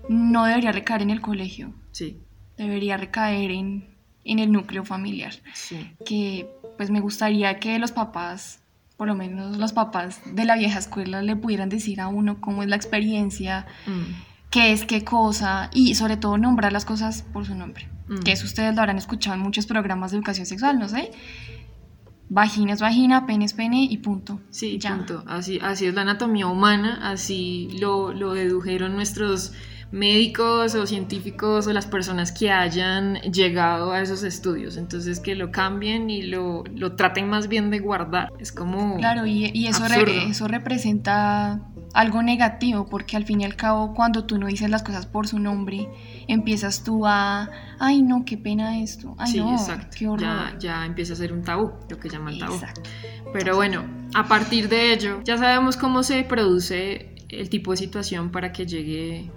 [0.09, 2.17] no debería recaer en el colegio, Sí,
[2.57, 5.91] debería recaer en, en el núcleo familiar, sí.
[6.05, 8.59] que pues me gustaría que los papás,
[8.97, 12.63] por lo menos los papás de la vieja escuela, le pudieran decir a uno cómo
[12.63, 14.13] es la experiencia, Mm,
[14.49, 17.88] qué es qué cosa y sobre todo nombrar las cosas por su nombre.
[18.07, 18.19] Mm.
[18.19, 21.12] Que eso ustedes lo habrán escuchado en muchos programas de educación sexual, no sé.
[22.29, 24.39] Vagina es vagina, pene es pene y punto.
[24.49, 24.95] Sí, Ya.
[24.95, 25.23] punto.
[25.27, 29.51] Así, así es la anatomía humana, así lo, lo dedujeron nuestros
[29.93, 34.75] médicos o científicos o las personas que hayan llegado a esos estudios.
[34.75, 38.29] Entonces que lo cambien y lo, lo traten más bien de guardar.
[38.39, 38.97] Es como...
[38.97, 41.62] Claro, y, y eso, re- eso representa
[41.93, 45.27] algo negativo, porque al fin y al cabo, cuando tú no dices las cosas por
[45.27, 45.88] su nombre,
[46.27, 49.95] empiezas tú a, ay no, qué pena esto, ay sí, no, exacto.
[49.95, 50.21] qué horror.
[50.21, 52.56] Ya, ya empieza a ser un tabú, lo que llaman tabú.
[52.56, 52.89] Exacto.
[53.32, 58.32] Pero bueno, a partir de ello, ya sabemos cómo se produce el tipo de situación
[58.32, 59.32] para que llegue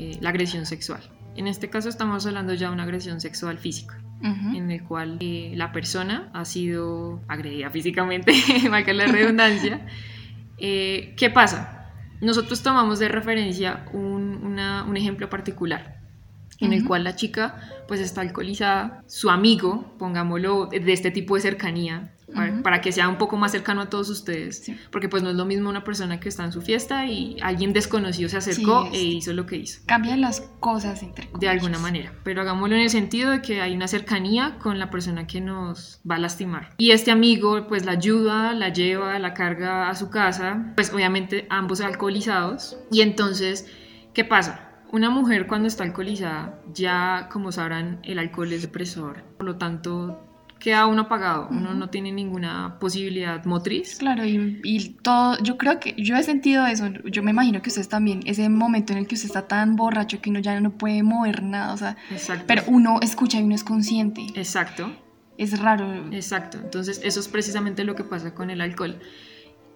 [0.00, 1.00] eh, la agresión sexual.
[1.36, 3.98] En este caso estamos hablando ya de una agresión sexual física,
[4.56, 8.32] en el cual eh, la persona ha sido agredida físicamente,
[8.70, 9.86] valga la redundancia.
[10.62, 11.90] Eh, ¿Qué pasa?
[12.20, 15.96] Nosotros tomamos de referencia un, una- un ejemplo particular
[16.58, 17.58] en el cual la chica
[17.88, 22.12] pues está alcoholizada, su amigo, pongámoslo, de este tipo de cercanía,
[22.62, 24.76] para, que sea un poco más cercano a todos ustedes, Sí.
[24.90, 27.72] porque pues no es lo mismo una persona que está en su fiesta y alguien
[27.72, 29.80] desconocido se acercó Sí, e hizo lo que hizo.
[29.86, 31.52] Cambian las cosas entre De comillas.
[31.54, 35.26] alguna manera, pero hagámoslo en el sentido de que hay una cercanía con la persona
[35.26, 36.70] que nos va a lastimar.
[36.78, 41.46] Y este amigo pues la ayuda, la lleva, la carga a su casa, pues obviamente
[41.50, 42.76] ambos alcoholizados.
[42.90, 43.66] Y entonces,
[44.14, 44.66] ¿qué pasa?
[44.92, 50.26] Una mujer cuando está alcoholizada, ya como sabrán, el alcohol es depresor, por lo tanto
[50.60, 53.96] queda uno apagado, uno no tiene ninguna posibilidad motriz.
[53.98, 57.70] Claro, y, y todo, yo creo que yo he sentido eso, yo me imagino que
[57.70, 60.70] ustedes también, ese momento en el que usted está tan borracho que uno ya no
[60.70, 62.44] puede mover nada, o sea, Exacto.
[62.46, 64.92] pero uno escucha y uno es consciente, Exacto.
[65.38, 66.12] es raro.
[66.12, 69.00] Exacto, entonces eso es precisamente lo que pasa con el alcohol.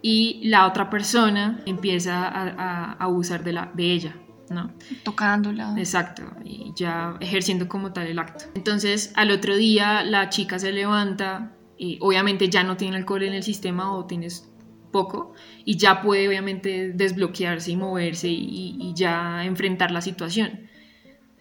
[0.07, 4.15] Y la otra persona empieza a, a- a abusar de, la, de ella,
[4.55, 4.73] ¿no?
[5.03, 5.75] tocándola.
[5.77, 8.47] Exacto, y ya ejerciendo como tal el acto.
[8.55, 13.35] Entonces al otro día la chica se levanta, y obviamente ya no tiene alcohol en
[13.35, 14.51] el sistema o tienes
[14.93, 20.69] poco, y ya puede obviamente desbloquearse y moverse y, y ya enfrentar la situación.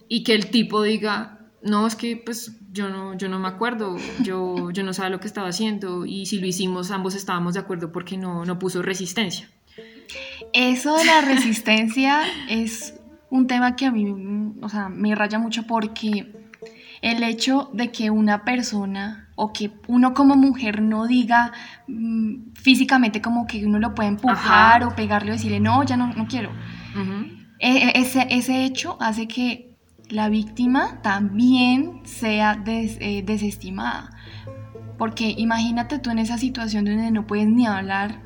[0.08, 3.96] Y que el tipo diga, no, es que pues yo no, yo no me acuerdo,
[4.22, 7.60] yo, yo no sabía lo que estaba haciendo y si lo hicimos ambos estábamos de
[7.60, 9.48] acuerdo porque no, no puso resistencia.
[10.52, 12.94] Eso de la resistencia es
[13.36, 14.06] un tema que a mí,
[14.62, 16.32] o sea, me raya mucho porque
[17.02, 21.52] el hecho de que una persona o que uno como mujer no diga
[21.88, 24.86] mm, físicamente como que uno lo puede empujar Ajá.
[24.88, 26.50] o pegarle o decirle, no, ya no, no quiero.
[27.58, 29.74] E- e- ese, ese hecho hace que
[30.08, 34.10] la víctima también sea des- eh, desestimada.
[34.96, 38.22] Porque imagínate tú en esa situación donde no puedes ni hablar.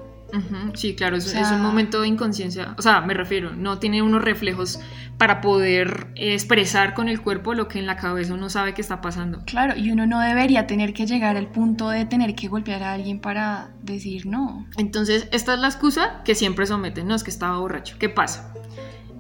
[0.74, 3.78] Sí, claro, es, O sea- es un momento de inconsciencia, o sea, me refiero, no
[3.78, 4.78] tiene unos reflejos
[5.16, 9.00] para poder expresar con el cuerpo lo que en la cabeza uno sabe que está
[9.00, 9.42] pasando.
[9.46, 12.92] Claro, y uno no debería tener que llegar al punto de tener que golpear a
[12.92, 14.66] alguien para decir no.
[14.76, 17.96] Entonces, esta es la excusa que siempre someten, no es que estaba borracho.
[17.98, 18.52] ¿Qué pasa?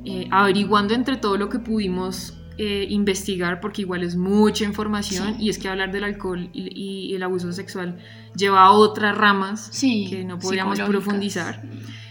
[0.04, 5.44] Eh, averiguando entre todo lo que pudimos eh, investigar, porque igual es mucha información, Sí.
[5.44, 6.72] y es que hablar del alcohol y,
[7.10, 7.98] y el abuso sexual
[8.36, 10.06] lleva a otras ramas Sí.
[10.10, 11.62] que no podríamos profundizar.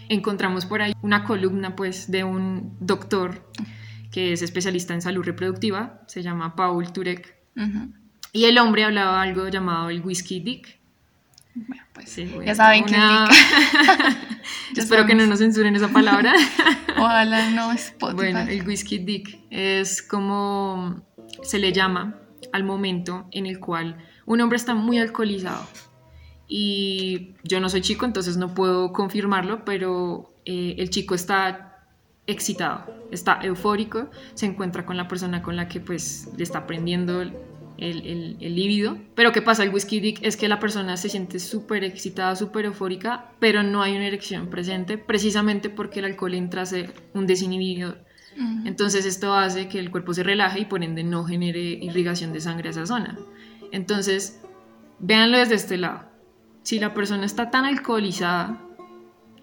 [0.10, 3.52] Encontramos por ahí una columna pues de un doctor
[4.12, 7.36] que es especialista en salud reproductiva, se llama Paul Turek,
[8.32, 10.77] y el hombre hablaba algo llamado el whisky dick.
[11.68, 13.28] Bueno, pues Sí, bueno, ya saben que una-
[14.74, 16.34] Ya Espero que no nos censuren esa palabra.
[16.98, 18.16] Ojalá no Spotify.
[18.16, 21.02] Bueno, el whisky dick es como
[21.44, 22.16] se le llama
[22.54, 25.66] al momento en el cual un hombre está muy alcoholizado.
[26.48, 31.86] Y yo no soy chico, entonces no puedo confirmarlo, pero eh, el chico está
[32.26, 37.22] excitado, está eufórico, se encuentra con la persona con la que pues le está prendiendo
[37.78, 38.98] el, el, el líbido.
[39.16, 39.64] Pero ¿qué pasa?
[39.64, 43.82] El whisky dick es que la persona se siente súper excitada, súper eufórica, pero no
[43.82, 48.06] hay una erección presente, precisamente porque el alcohol entra a ser un desinhibidor.
[48.66, 52.40] Entonces esto hace que el cuerpo se relaje y por ende no genere irrigación de
[52.40, 53.18] sangre a esa zona.
[53.72, 54.42] Entonces,
[55.00, 56.04] véanlo desde este lado.
[56.62, 58.62] Si la persona está tan alcoholizada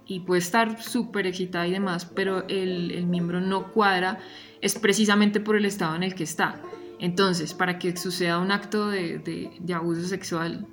[0.07, 4.20] y puede estar súper excitada y demás, pero el, el miembro no cuadra,
[4.61, 6.61] es precisamente por el estado en el que está.
[7.00, 10.66] Entonces, para que suceda un acto de, de- de abuso sexual,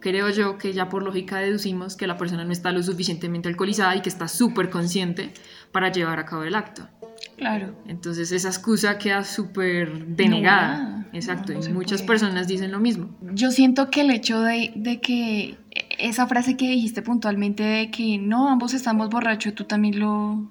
[0.00, 3.96] creo yo que ya por lógica deducimos que la persona no está lo suficientemente alcoholizada
[3.96, 5.32] y que está súper consciente
[5.72, 6.88] para llevar a cabo el acto.
[7.36, 7.74] Claro.
[7.86, 11.06] Entonces esa excusa queda súper denegada.
[11.12, 12.08] Exacto, No, no y muchas puede.
[12.08, 13.16] personas dicen lo mismo.
[13.32, 15.56] Yo siento que el hecho de, de que
[15.98, 20.50] esa frase que dijiste puntualmente de que no, ambos estamos borrachos, tú también lo,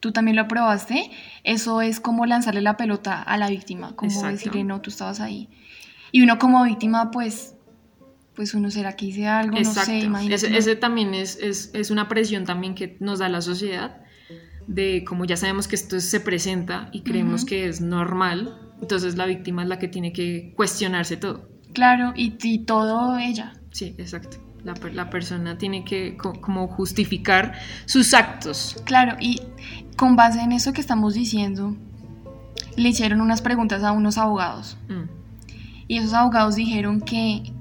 [0.00, 1.10] tú también lo aprobaste,
[1.44, 4.32] eso es como lanzarle la pelota a la víctima, como Exacto.
[4.32, 5.48] decirle no, tú estabas ahí.
[6.10, 7.54] Y uno como víctima, pues,
[8.34, 9.92] pues uno será que hice algo, Exacto.
[10.08, 13.42] no sé, ese, ese también es, es, es una presión también que nos da la
[13.42, 13.98] sociedad
[14.66, 17.48] de como ya sabemos que esto se presenta y creemos Ujú.
[17.48, 21.48] que es normal, entonces la víctima es la que tiene que cuestionarse todo.
[21.72, 23.52] Claro, y, y todo ella.
[23.70, 24.38] Sí, exacto.
[24.64, 27.54] La, la persona tiene que co- como justificar
[27.86, 28.76] sus actos.
[28.84, 29.40] Claro, y
[29.96, 31.76] con base en eso que estamos diciendo,
[32.76, 34.76] le hicieron unas preguntas a unos abogados.
[34.88, 35.08] Mm,
[35.88, 37.52] Y esos abogados dijeron que,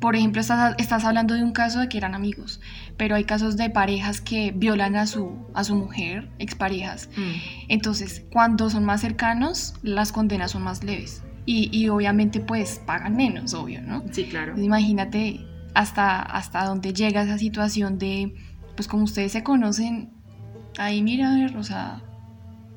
[0.00, 2.60] por ejemplo, estás, estás hablando de un caso de que eran amigos,
[2.96, 7.08] pero hay casos de parejas que violan a su, a su mujer, exparejas.
[7.16, 7.66] mm.
[7.68, 11.22] Entonces, cuando son más cercanos, las condenas son más leves.
[11.48, 14.02] Y, y obviamente, pues, pagan menos, obvio, ¿no?
[14.10, 14.46] Sí, claro.
[14.48, 18.34] Entonces, imagínate hasta, hasta dónde llega esa situación de,
[18.74, 20.10] pues, como ustedes se conocen,
[20.78, 22.02] ahí mira, o sea,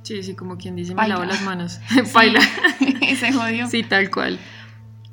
[0.04, 1.16] Sí, sí, como quien dice, me Paila.
[1.16, 1.80] lavo las manos.
[2.14, 2.40] Paila.
[3.20, 3.68] se jodió.
[3.68, 4.40] Sí, tal cual.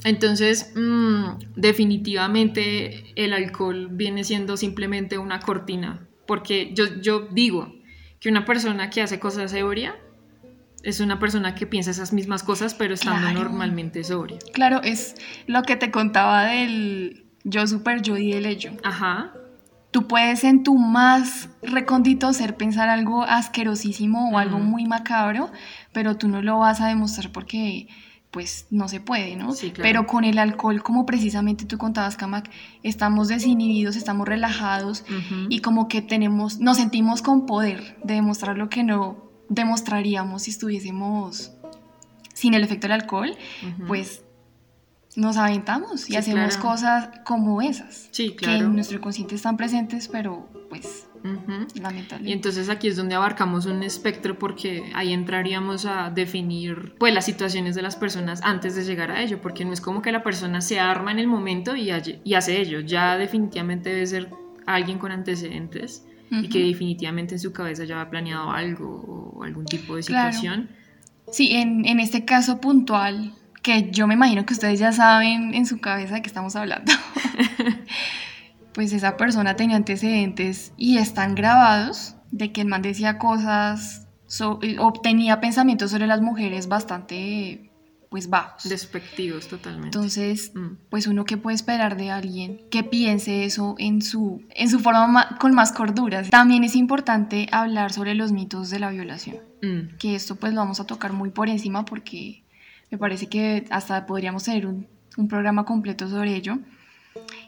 [0.04, 1.24] Entonces, mm,
[1.56, 7.72] definitivamente el alcohol viene siendo simplemente una cortina, porque yo, yo digo
[8.20, 9.96] que una persona que hace cosas ebria
[10.82, 13.40] es una persona que piensa esas mismas cosas, pero estando Claro.
[13.40, 14.38] normalmente sobria.
[14.54, 15.16] Claro, es
[15.48, 18.72] lo que te contaba del yo super yo y el ello.
[18.84, 19.32] Ajá,
[19.96, 25.50] Tú puedes en tu más recóndito ser pensar algo asquerosísimo o algo muy macabro,
[25.94, 27.88] pero tú no lo vas a demostrar porque
[28.30, 29.52] pues no se puede, ¿no?
[29.54, 29.88] Sí, claro.
[29.88, 32.50] Pero con el alcohol, como precisamente tú contabas, Kamak,
[32.82, 35.02] estamos desinhibidos, estamos relajados
[35.48, 40.50] y como que tenemos, nos sentimos con poder de demostrar lo que no demostraríamos si
[40.50, 41.52] estuviésemos
[42.34, 43.34] sin el efecto del alcohol,
[43.86, 44.25] pues
[45.16, 46.68] nos aventamos y Sí, hacemos claro.
[46.70, 48.66] cosas como esas, Sí, que claro.
[48.66, 51.66] en nuestro consciente están presentes, pero pues Ujú.
[51.74, 52.32] Y lamentablemente.
[52.32, 57.74] entonces aquí es donde abarcamos un espectro porque ahí entraríamos a definir pues las situaciones
[57.74, 60.60] de las personas antes de llegar a ello, porque no es como que la persona
[60.60, 61.90] se arma en el momento y,
[62.22, 64.30] y hace ello, ya definitivamente debe ser
[64.66, 69.64] alguien con antecedentes y que definitivamente en su cabeza ya ha planeado algo o algún
[69.64, 70.32] tipo de Claro.
[70.32, 70.68] situación.
[71.32, 73.32] Sí, en, en este caso puntual,
[73.66, 76.92] que yo me imagino que ustedes ya saben en su cabeza de qué estamos hablando,
[78.72, 84.60] pues esa persona tenía antecedentes y están grabados de que el man decía cosas, so-
[84.78, 87.70] o tenía pensamientos sobre las mujeres bastante,
[88.10, 88.68] pues bajos.
[88.68, 89.88] Despectivos totalmente.
[89.88, 94.68] Entonces, Mm, pues uno que puede esperar de alguien que piense eso en su, en
[94.68, 96.22] su forma ma- con más cordura.
[96.24, 100.60] También es importante hablar sobre los mitos de la violación mm, que esto pues lo
[100.60, 102.44] vamos a tocar muy por encima porque
[102.90, 106.58] me parece que hasta podríamos tener un, un programa completo sobre ello.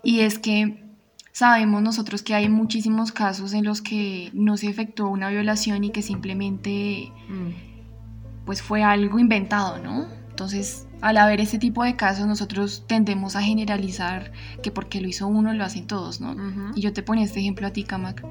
[0.02, 0.84] Y es que
[1.32, 5.90] sabemos nosotros que hay muchísimos casos en los que no se efectuó una violación y
[5.90, 8.44] que simplemente mm.
[8.44, 10.08] pues fue algo inventado, ¿no?
[10.30, 15.26] Entonces, al haber este tipo de casos, nosotros tendemos a generalizar que porque lo hizo
[15.26, 16.36] uno, lo hacen todos, ¿no?
[16.74, 18.24] Y yo te ponía este ejemplo a ti, Kamak,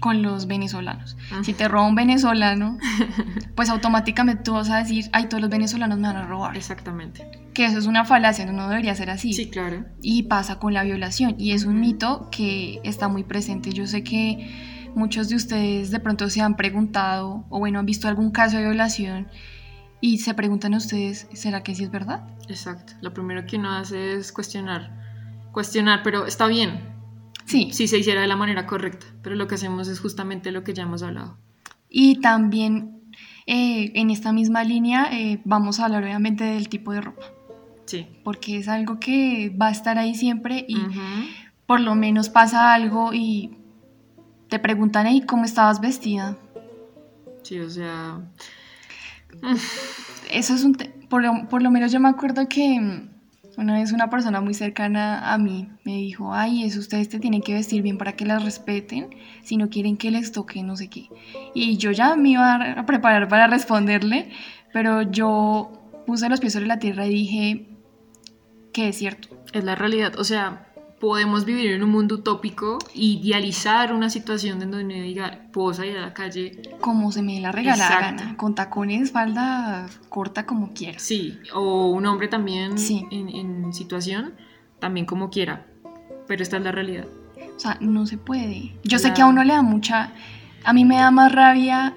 [0.00, 1.16] con los venezolanos.
[1.30, 1.44] Ujú.
[1.44, 2.78] Si te roba un venezolano,
[3.54, 6.56] pues automáticamente tú vas a decir, ay, todos los venezolanos me van a robar.
[6.56, 7.30] Exactamente.
[7.54, 9.32] Que eso es una falacia, no debería ser así.
[9.32, 9.84] Sí, claro.
[10.02, 11.36] Y pasa con la violación.
[11.38, 13.72] Y es un mito que está muy presente.
[13.72, 18.08] Yo sé que muchos de ustedes de pronto se han preguntado, o bueno, han visto
[18.08, 19.28] algún caso de violación
[20.00, 22.26] y se preguntan a ustedes, ¿será que sí es verdad?
[22.48, 22.94] Exacto.
[23.02, 24.98] Lo primero que uno hace es cuestionar.
[25.52, 26.80] Cuestionar, pero está bien,
[27.50, 27.70] Sí.
[27.72, 30.72] si se hiciera de la manera correcta, pero lo que hacemos es justamente lo que
[30.72, 31.36] ya hemos hablado.
[31.88, 33.02] Y también
[33.46, 37.24] eh, en esta misma línea eh, vamos a hablar obviamente del tipo de ropa.
[37.86, 38.06] Sí.
[38.22, 40.78] porque es algo que va a estar ahí siempre y
[41.66, 43.56] por lo menos pasa algo y
[44.48, 46.36] te preguntan, ¿y cómo estabas vestida?
[47.42, 48.20] Sí, o sea,
[50.30, 50.76] Eso es un...
[51.08, 53.08] por, lo, por lo menos yo me acuerdo que
[53.56, 57.42] una vez una persona muy cercana a mí me dijo, ay, eso ustedes te tienen
[57.42, 59.10] que vestir bien para que las respeten,
[59.42, 61.08] si no quieren que les toque no sé qué.
[61.54, 64.30] Y yo ya me iba a preparar para responderle,
[64.72, 65.72] pero yo
[66.06, 67.66] puse los pies sobre la tierra y dije
[68.72, 69.28] que es cierto.
[69.52, 70.18] es la realidad.
[70.18, 70.69] O sea,
[71.00, 75.96] podemos vivir en un mundo utópico, idealizar una situación en donde uno diga, puedo salir
[75.96, 80.72] a la calle, como se me dé la regalada gana, con tacones, falda corta como
[80.74, 81.02] quieras.
[81.02, 83.06] sí, o un hombre también Sí.
[83.10, 84.34] en, en situación,
[84.78, 85.66] también como quiera,
[86.28, 87.06] pero esta es la realidad.
[87.56, 88.74] O sea, no se puede.
[88.84, 89.14] Yo sé Claro.
[89.14, 90.12] que a uno le da mucha,
[90.64, 91.94] a mí me da más rabia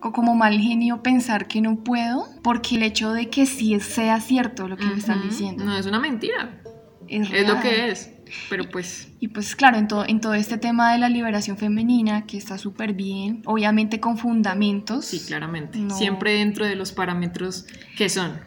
[0.00, 4.68] como mal genio pensar que no puedo, porque el hecho de que sí sea cierto
[4.68, 6.60] lo que me están diciendo No, es una mentira.
[7.08, 8.12] es, Es lo que es.
[8.50, 12.26] Pero pues, Y pues claro, en todo, en todo este tema de la liberación femenina,
[12.26, 15.78] que está súper bien, obviamente con fundamentos, sí, claramente.
[15.78, 15.96] No.
[15.96, 18.38] Siempre dentro de los parámetros que son.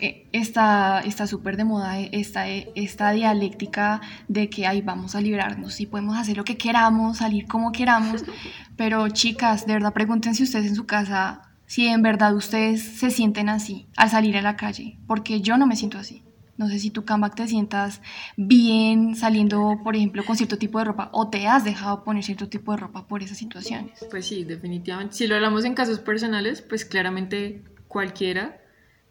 [0.00, 5.14] eh, está está súper de moda eh, esta, eh, esta dialéctica de que ahí vamos
[5.14, 8.24] a liberarnos y podemos hacer lo que queramos, salir como queramos,
[8.76, 13.50] pero chicas, de verdad pregúntense ustedes en su casa si en verdad ustedes se sienten
[13.50, 16.22] así al salir a la calle, porque yo no me siento así.
[16.58, 18.02] No sé si tú, Kambak, te sientas
[18.36, 22.48] bien saliendo, por ejemplo, con cierto tipo de ropa o te has dejado poner cierto
[22.48, 24.04] tipo de ropa por esas situaciones.
[24.10, 25.14] Pues sí, definitivamente.
[25.14, 28.60] Si lo hablamos en casos personales, pues claramente cualquiera,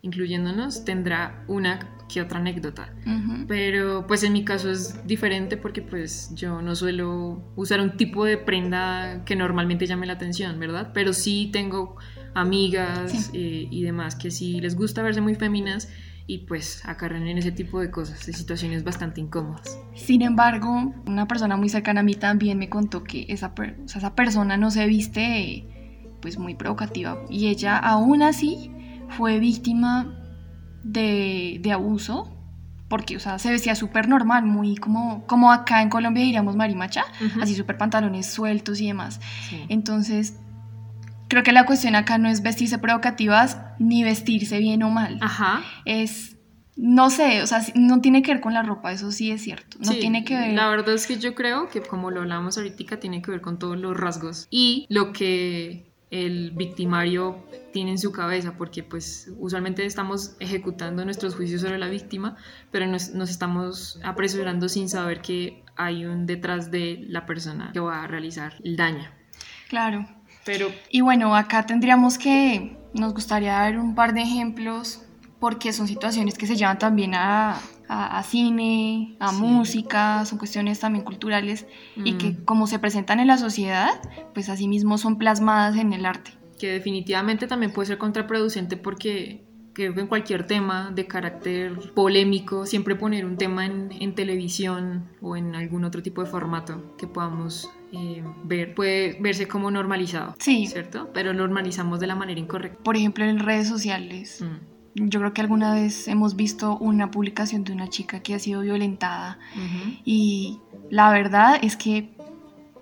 [0.01, 2.93] incluyéndonos, tendrá una que otra anécdota.
[3.05, 3.45] Ujú.
[3.47, 8.23] Pero pues en mi caso es diferente porque pues yo no suelo usar un tipo
[8.23, 10.91] de prenda que normalmente llame la atención, ¿verdad?
[10.93, 11.97] Pero sí tengo
[12.33, 13.29] amigas Sí.
[13.33, 15.89] eh, y demás que sí les gusta verse muy féminas
[16.29, 19.79] y pues acarrean en ese tipo de cosas, de situaciones bastante incómodas.
[19.95, 23.87] Sin embargo, una persona muy cercana a mí también me contó que esa, per- o
[23.87, 25.65] sea, esa persona no se viste
[26.21, 28.71] pues muy provocativa y ella aún así
[29.09, 30.13] fue víctima
[30.83, 32.33] de, de abuso
[32.89, 37.03] porque o sea, se vestía súper normal, muy como, como acá en Colombia diríamos marimacha,
[37.25, 37.41] Ujú.
[37.41, 39.19] así súper pantalones sueltos y demás.
[39.49, 39.65] Sí.
[39.67, 40.39] Entonces,
[41.27, 45.17] creo que la cuestión acá no es vestirse provocativas ni vestirse bien o mal.
[45.21, 45.63] Ajá.
[45.85, 46.37] Es,
[46.75, 49.77] no sé, o sea, no tiene que ver con la ropa, eso sí es cierto.
[49.79, 50.53] No Sí, tiene que ver.
[50.53, 53.59] La verdad es que yo creo que como lo hablamos ahorita, tiene que ver con
[53.59, 59.85] todos los rasgos y lo que el victimario tiene en su cabeza, porque pues usualmente
[59.85, 62.37] estamos ejecutando nuestros juicios sobre la víctima,
[62.71, 67.79] pero nos, nos estamos apresurando sin saber que hay un detrás de la persona que
[67.79, 69.09] va a realizar el daño.
[69.67, 70.07] Claro.
[70.47, 75.01] Pero Y bueno, acá tendríamos que, nos gustaría dar un par de ejemplos
[75.39, 77.51] porque son situaciones que se llevan también a,
[77.87, 79.35] a- a cine, a Sí.
[79.35, 82.17] música, son cuestiones también culturales y Mm.
[82.17, 83.89] que como se presentan en la sociedad,
[84.33, 86.31] pues asimismo son plasmadas en el arte.
[86.57, 89.45] que definitivamente también puede ser contraproducente porque
[89.83, 95.05] creo que en cualquier tema de carácter polémico, siempre poner un tema en, en televisión
[95.21, 100.35] o en algún otro tipo de formato que podamos eh, ver puede verse como normalizado,
[100.39, 100.65] Sí.
[100.67, 101.09] ¿cierto?
[101.13, 102.81] Pero lo normalizamos de la manera incorrecta.
[102.83, 104.41] Por ejemplo, en redes sociales.
[104.41, 105.09] Mm.
[105.09, 108.61] Yo creo que alguna vez hemos visto una publicación de una chica que ha sido
[108.61, 109.93] violentada Ujú.
[110.05, 110.59] y
[110.89, 112.09] la verdad es que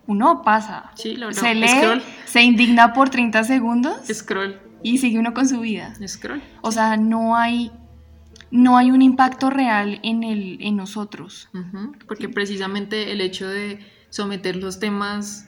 [0.08, 4.60] uno pasa, Sí, lo, lo- se lee, Scroll, se indigna por 30 segundos scroll,
[4.93, 5.93] y sigue uno con su vida.
[6.08, 6.41] scroll.
[6.62, 7.71] O sea, no hay,
[8.52, 11.50] no hay un impacto real en, el, en nosotros.
[11.54, 15.48] Ujú, Porque precisamente el hecho de someter los temas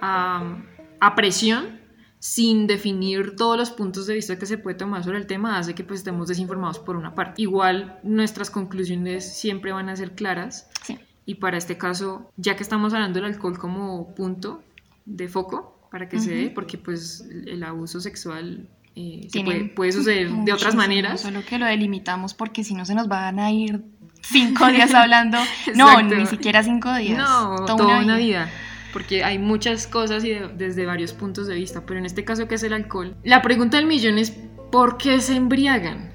[0.00, 0.58] a,
[1.00, 1.80] a presión
[2.18, 5.74] sin definir todos los puntos de vista que se puede tomar sobre el tema hace
[5.74, 7.40] que pues estemos desinformados por una parte.
[7.40, 10.98] Igual nuestras conclusiones siempre van a ser claras Sí.
[11.24, 14.62] y para este caso, ya que estamos hablando del alcohol como punto
[15.04, 19.92] de foco para que se dé, porque pues el abuso sexual eh, se puede, puede
[19.92, 21.22] suceder de otras maneras.
[21.22, 23.80] Solo que lo delimitamos porque si no se nos van a ir
[24.20, 25.38] cinco días hablando.
[25.74, 27.16] no, ni siquiera cinco días.
[27.16, 28.50] No, toda toda, una, vida.
[28.92, 32.46] Porque hay muchas cosas y de- desde varios puntos de vista, pero en este caso
[32.46, 34.36] que es el alcohol, la pregunta del millón es
[34.70, 36.10] ¿por qué se embriagan?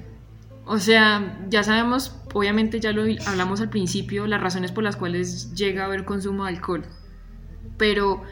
[0.64, 5.52] O sea, ya sabemos, obviamente ya lo hablamos al principio, las razones por las cuales
[5.56, 6.84] llega a haber consumo de alcohol.
[7.78, 8.22] Pero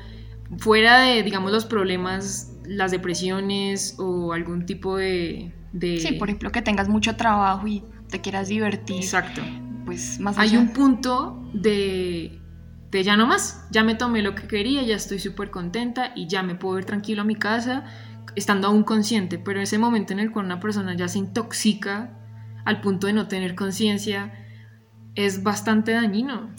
[0.59, 5.53] fuera de, digamos, los problemas, las depresiones o algún tipo de...
[5.73, 8.97] de- Sí, por ejemplo, que tengas mucho trabajo y te quieras divertir.
[9.03, 9.43] Exacto.
[9.85, 12.39] Pues más hay un punto de,
[12.91, 16.27] de ya no más, ya me tomé lo que quería, ya estoy súper contenta y
[16.29, 17.85] ya me puedo ir tranquilo a mi casa,
[18.37, 22.17] estando aún consciente, pero ese momento en el cual una persona ya se intoxica
[22.65, 24.33] al punto de no tener conciencia
[25.15, 26.51] es bastante dañino.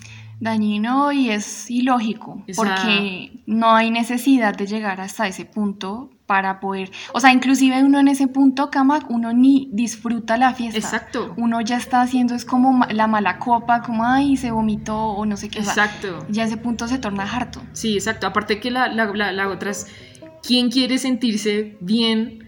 [0.42, 6.60] Dañino y es ilógico, Esa- porque no hay necesidad de llegar hasta ese punto para
[6.60, 10.78] poder, o sea, inclusive uno en ese punto, Kamak, uno ni disfruta la fiesta.
[10.80, 15.26] Exacto, Uno ya está haciendo es como la mala copa, como ay, se vomitó o
[15.26, 15.60] no sé qué.
[15.60, 16.26] o sea, exacto.
[16.30, 17.62] ya ese punto se torna harto.
[17.74, 18.28] Sí, exacto.
[18.28, 19.88] Aparte que la, la, la- la otra es,
[20.42, 22.39] ¿quién quiere sentirse bien?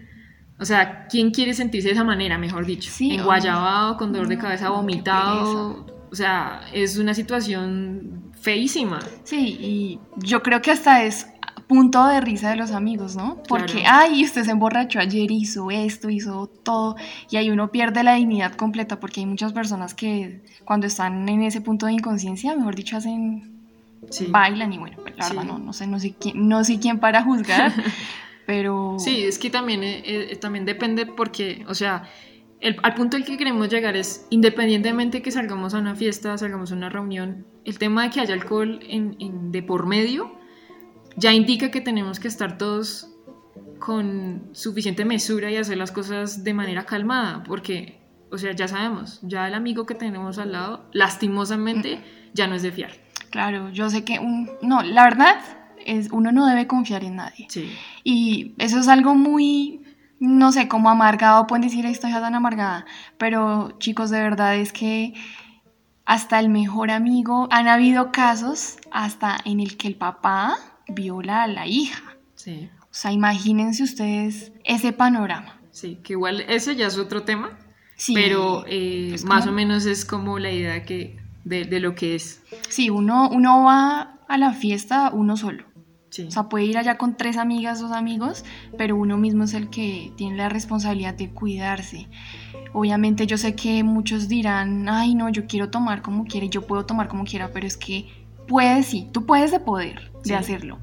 [0.58, 2.90] O sea, ¿quién quiere sentirse de esa manera, mejor dicho?
[2.90, 5.84] Sí, Enguayabado, con dolor de cabeza, vomitado.
[6.14, 9.00] O sea, es una situación feísima.
[9.24, 11.26] Sí, y yo creo que hasta es
[11.66, 13.42] punto de risa de los amigos, ¿no?
[13.48, 13.98] Porque, Claro.
[14.12, 16.94] ay, usted se emborrachó ayer, hizo esto, hizo todo,
[17.30, 21.42] y ahí uno pierde la dignidad completa, porque hay muchas personas que cuando están en
[21.42, 23.50] ese punto de inconsciencia, mejor dicho, hacen,
[24.08, 24.26] Sí.
[24.30, 25.48] bailan y bueno, pues, la verdad Sí.
[25.48, 27.72] no, no sé, no sé quién, no sé quién para juzgar,
[28.46, 28.94] pero...
[29.00, 32.04] Sí, es que también, eh, eh, también depende porque, o sea,
[32.64, 36.72] el, al punto al que queremos llegar es, independientemente que salgamos a una fiesta, salgamos
[36.72, 40.32] a una reunión, el tema de que haya alcohol en, en- de por medio
[41.16, 43.10] ya indica que tenemos que estar todos
[43.78, 48.00] con suficiente mesura y hacer las cosas de manera calmada, porque,
[48.30, 52.00] o sea, ya sabemos, ya el amigo que tenemos al lado, lastimosamente,
[52.32, 52.90] ya no es de fiar.
[53.30, 54.50] Claro, yo sé que un...
[54.62, 55.36] No, la verdad
[55.84, 57.46] es uno no debe confiar en nadie.
[57.50, 57.70] Sí,
[58.04, 59.82] Y eso es algo muy,
[60.24, 62.86] no sé, como amargado, pueden decir hija tan amargada,
[63.18, 65.14] pero chicos, de verdad es que
[66.06, 70.56] hasta el mejor amigo, han habido casos hasta en el que el papá
[70.88, 72.02] viola a la hija.
[72.34, 75.58] sí, O sea, imagínense ustedes ese panorama.
[75.70, 77.50] sí, que igual ese ya es otro tema,
[77.96, 81.80] Sí, pero eh, es más como- o menos es como la idea que, de, de
[81.80, 82.42] lo que es.
[82.68, 85.64] sí uno, uno va a la fiesta uno solo.
[86.14, 86.22] Sí.
[86.28, 88.44] O sea, puede ir allá con tres amigas, dos amigos,
[88.78, 92.06] pero uno mismo es el que tiene la responsabilidad de cuidarse.
[92.72, 96.86] Obviamente yo sé que muchos dirán, ay no, yo quiero tomar como quiera yo puedo
[96.86, 98.06] tomar como quiera, pero es que
[98.46, 100.34] puedes, sí, tú puedes de poder de Sí.
[100.34, 100.78] hacerlo,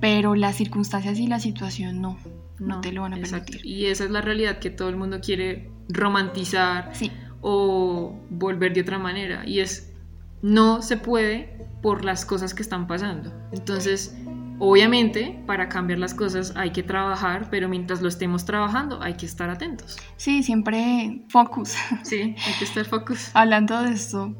[0.00, 2.16] pero las circunstancias y la situación no,
[2.60, 3.46] no, te lo van a exacto.
[3.46, 3.66] permitir.
[3.66, 7.10] Y esa es la realidad que todo el mundo quiere romantizar Sí,
[7.40, 9.44] o volver de otra manera.
[9.44, 9.92] Y es,
[10.40, 13.32] no se puede por las cosas que están pasando.
[13.52, 14.16] Entonces,
[14.58, 19.26] obviamente, para cambiar las cosas hay que trabajar, pero mientras lo estemos trabajando hay que
[19.26, 19.96] estar atentos.
[20.16, 21.74] sí, siempre focus.
[22.02, 23.30] Sí, hay que estar focus.
[23.34, 24.34] Hablando de esto,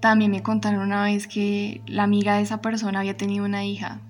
[0.00, 4.00] también me contaron una vez que la amiga de esa persona había tenido una hija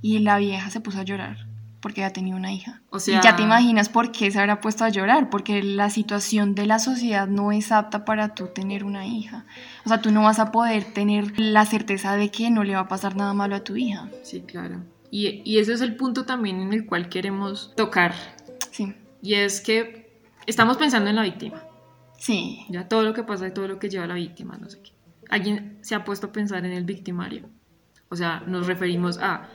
[0.00, 1.51] y la vieja se puso a llorar
[1.82, 2.80] porque había tenido una hija.
[2.88, 5.90] O sea- y ya te imaginas por qué se habrá puesto a llorar, porque la
[5.90, 9.44] situación de la sociedad no es apta para tú tener una hija.
[9.84, 12.80] O sea, tú no vas a poder tener la certeza de que no le va
[12.80, 14.08] a pasar nada malo a tu hija.
[14.22, 14.82] Sí, claro.
[15.10, 18.14] Y, y ese es el punto también en el cual queremos tocar.
[18.70, 21.62] Sí, Y es que estamos pensando en la víctima.
[22.16, 22.64] sí.
[22.70, 24.80] Ya todo lo que pasa y todo lo que lleva a la víctima, no sé
[24.82, 24.92] qué.
[25.28, 27.48] ¿Alguien se ha puesto a pensar en el victimario?
[28.08, 29.48] O sea, nos referimos a...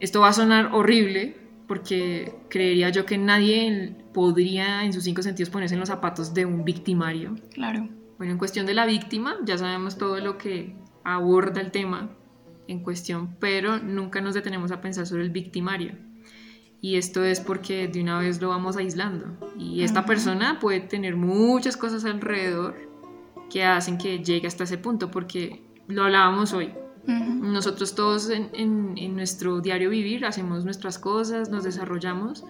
[0.00, 1.36] Esto va a sonar horrible
[1.66, 6.46] porque creería yo que nadie podría en sus cinco sentidos ponerse en los zapatos de
[6.46, 7.34] un victimario.
[7.52, 7.88] Claro.
[8.18, 12.10] Bueno, en cuestión de la víctima, ya sabemos todo lo que aborda el tema
[12.68, 15.92] en cuestión, pero nunca nos detenemos a pensar sobre el victimario.
[16.80, 19.36] Y esto es porque de una vez lo vamos aislando.
[19.58, 20.08] Y esta Ujú.
[20.08, 22.76] persona puede tener muchas cosas alrededor
[23.50, 26.72] que hacen que llegue hasta ese punto, porque lo hablábamos hoy.
[27.06, 32.44] Nosotros todos en, en- en nuestro diario vivir hacemos nuestras cosas, nos desarrollamos,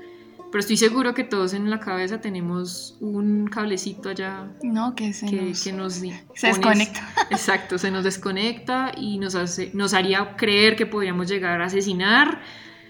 [0.50, 5.26] pero estoy seguro que todos en la cabeza tenemos un cablecito allá No, que se
[5.26, 7.08] que, nos, que nos se pone- desconecta.
[7.30, 12.40] Exacto, se nos desconecta y nos, hace, nos haría creer que podríamos llegar a asesinar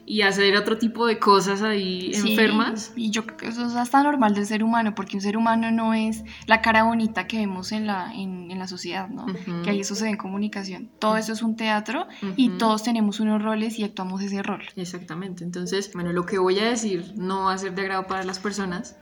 [0.08, 2.92] y hacer otro tipo de cosas ahí Sí, enfermas.
[2.94, 5.72] Y yo creo que eso es hasta normal del ser humano, porque un ser humano
[5.72, 9.24] no es la cara bonita que vemos en la, en, en la sociedad, ¿no?
[9.24, 9.62] Ujú.
[9.62, 10.90] Que ahí eso se ve en comunicación.
[11.00, 14.62] Todo eso es un teatro y todos tenemos unos roles y actuamos ese rol.
[14.76, 18.22] Exactamente, entonces, bueno, lo que voy a decir no va a ser de agrado para
[18.22, 18.96] las personas,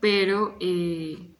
[0.00, 1.30] pero eh,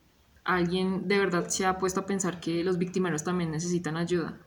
[0.44, 4.38] alguien de verdad se ha puesto a pensar que los victimarios también necesitan ayuda.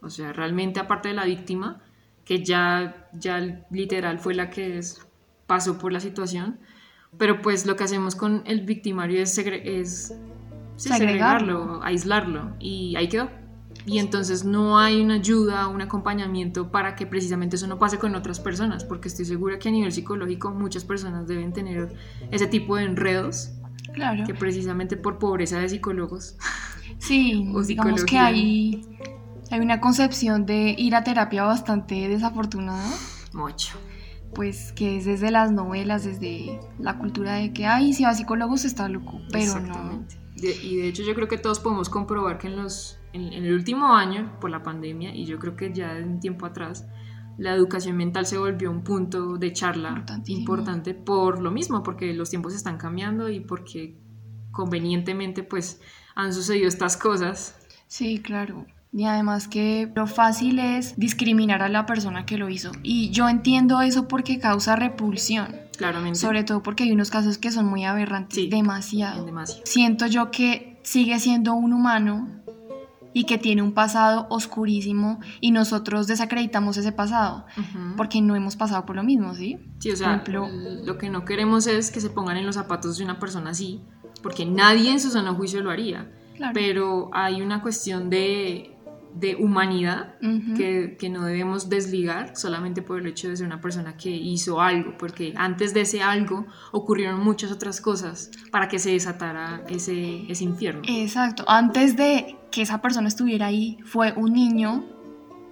[0.00, 1.80] O sea, realmente aparte de la víctima,
[2.24, 5.06] que ya, ya literal fue la que es-
[5.46, 6.58] pasó por la situación,
[7.18, 10.14] pero pues lo que hacemos con el victimario es, segre- es
[10.76, 11.80] sí, Segregarlo.
[11.82, 13.28] aislarlo, y ahí quedó.
[13.84, 18.14] Y entonces no hay una ayuda, un acompañamiento para que precisamente eso no pase con
[18.14, 21.92] otras personas, porque estoy segura que a nivel psicológico muchas personas deben tener
[22.30, 23.50] ese tipo de enredos,
[23.92, 24.24] Claro.
[24.24, 26.36] que precisamente por pobreza de psicólogos.
[26.98, 28.86] Sí, o digamos que hay,
[29.52, 32.88] hay una concepción de ir a terapia bastante desafortunada,
[33.32, 33.78] Mucho.
[34.34, 38.14] pues que es desde las novelas, desde la cultura de que, ay, si va a
[38.14, 40.04] psicólogos está loco, pero no.
[40.36, 43.44] De- y de hecho yo creo que todos podemos comprobar que en, los, en, en
[43.44, 46.86] el último año, por la pandemia, y yo creo que ya de un tiempo atrás,
[47.38, 52.30] la educación mental se volvió un punto de charla importante por lo mismo, porque los
[52.30, 53.96] tiempos están cambiando y porque
[54.50, 55.80] convenientemente pues
[56.14, 57.56] han sucedido estas cosas.
[57.86, 58.66] Sí, claro.
[58.94, 62.72] Y además que lo fácil es discriminar a la persona que lo hizo.
[62.82, 65.56] Y yo entiendo eso porque causa repulsión.
[65.78, 66.18] Claramente.
[66.18, 68.48] Sobre todo porque hay unos casos que son muy aberrantes, Sí.
[68.48, 69.20] demasiado.
[69.20, 69.62] en demasiado.
[69.64, 72.28] Siento yo que sigue siendo un humano
[73.14, 77.46] y que tiene un pasado oscurísimo y nosotros desacreditamos ese pasado
[77.96, 79.58] porque no hemos pasado por lo mismo, ¿sí?
[79.78, 80.48] Sí, o sea, ejemplo-
[80.84, 83.80] lo que no queremos es que se pongan en los zapatos de una persona así,
[84.22, 86.10] porque nadie en su sano juicio lo haría.
[86.36, 86.52] Claro.
[86.54, 88.71] Pero hay una cuestión de,
[89.14, 90.14] de humanidad
[90.56, 94.60] que, que no debemos desligar solamente por el hecho de ser una persona que hizo
[94.60, 100.30] algo, porque antes de ese algo ocurrieron muchas otras cosas para que se desatara ese,
[100.30, 100.82] ese infierno.
[100.86, 101.44] Exacto.
[101.46, 104.84] Antes de que esa persona estuviera ahí, fue un niño,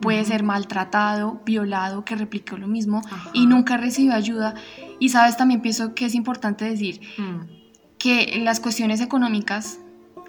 [0.00, 3.30] puede ser maltratado, violado, que replicó lo mismo Ajá.
[3.34, 4.54] y nunca recibió ayuda.
[4.98, 7.40] Y sabes, también pienso que es importante decir Mm,
[7.98, 9.78] que las cuestiones económicas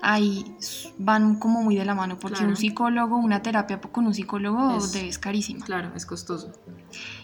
[0.02, 0.44] ahí
[0.98, 2.50] van como muy de la mano, porque Claro.
[2.52, 5.64] un psicólogo, una terapia con un psicólogo Es- es, carísima.
[5.66, 6.52] claro, es costoso.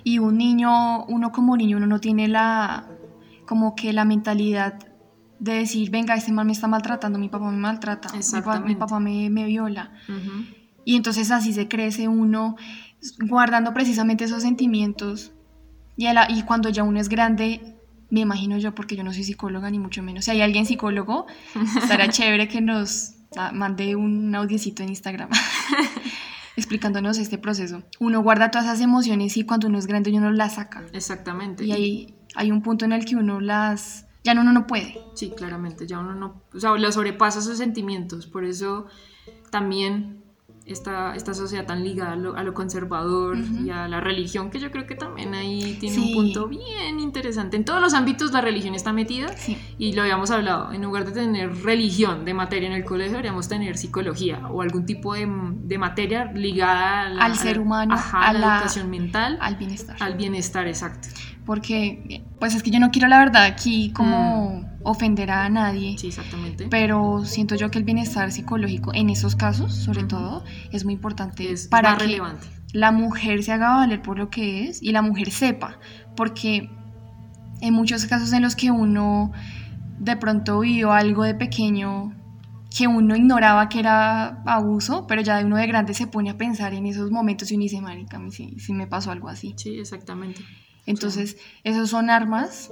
[0.03, 2.87] Y un niño, uno como niño, uno no tiene la,
[3.47, 4.79] como que la mentalidad
[5.39, 8.75] de decir, venga, este man me está maltratando, mi papá me maltrata, mi, pa- mi
[8.75, 9.91] papá me, me viola.
[10.07, 10.45] Ujú.
[10.85, 12.55] Y entonces así se crece uno
[13.27, 15.31] guardando precisamente esos sentimientos.
[15.95, 17.76] Y, la- y cuando ya uno es grande,
[18.09, 20.25] me imagino yo, porque yo no soy psicóloga ni mucho menos.
[20.25, 21.27] Si hay alguien psicólogo,
[21.81, 25.29] estará chévere que nos ah, mande un audiecito en Instagram
[26.55, 27.83] explicándonos este proceso.
[27.99, 30.85] Uno guarda todas esas emociones y cuando uno es grande uno las saca.
[30.93, 31.65] Exactamente.
[31.65, 34.05] Y ahí hay un punto en el que uno las...
[34.23, 34.99] Ya no, uno no puede.
[35.13, 38.87] Sí, claramente, ya uno no, o sea, lo sobrepasa sus sentimientos, por eso
[39.51, 40.21] también
[40.67, 44.59] esta, esta sociedad tan ligada a lo, a lo conservador y a la religión, que
[44.59, 46.13] yo creo que también ahí tiene Sí.
[46.13, 47.57] un punto bien interesante.
[47.57, 49.57] En todos los ámbitos la religión está metida Sí.
[49.77, 53.47] y lo habíamos hablado, en lugar de tener religión de materia en el colegio, deberíamos
[53.47, 58.33] tener psicología o algún tipo de, de materia ligada la- Al ser humano, ajá, a
[58.33, 59.95] la, la- educación mental, Al bienestar.
[59.99, 61.07] al bienestar exacto.
[61.47, 65.97] Porque, pues es que yo no quiero la verdad aquí como ofender a nadie.
[65.97, 66.67] Sí, exactamente.
[66.69, 70.43] Pero siento yo que el bienestar psicológico en esos casos, sobre todo,
[70.73, 72.47] es muy importante es para más que relevante.
[72.73, 75.79] la mujer se haga valer por lo que es y la mujer sepa,
[76.17, 76.69] porque
[77.61, 79.31] en muchos casos en los que uno
[79.99, 82.13] de pronto vivió algo de pequeño
[82.77, 86.37] que uno ignoraba que era abuso, pero ya de uno de grande se pone a
[86.37, 89.53] pensar en esos momentos y uno dice, marica, sí, sí me pasó algo así.
[89.57, 90.41] Sí, exactamente.
[90.87, 92.71] Entonces, esos son armas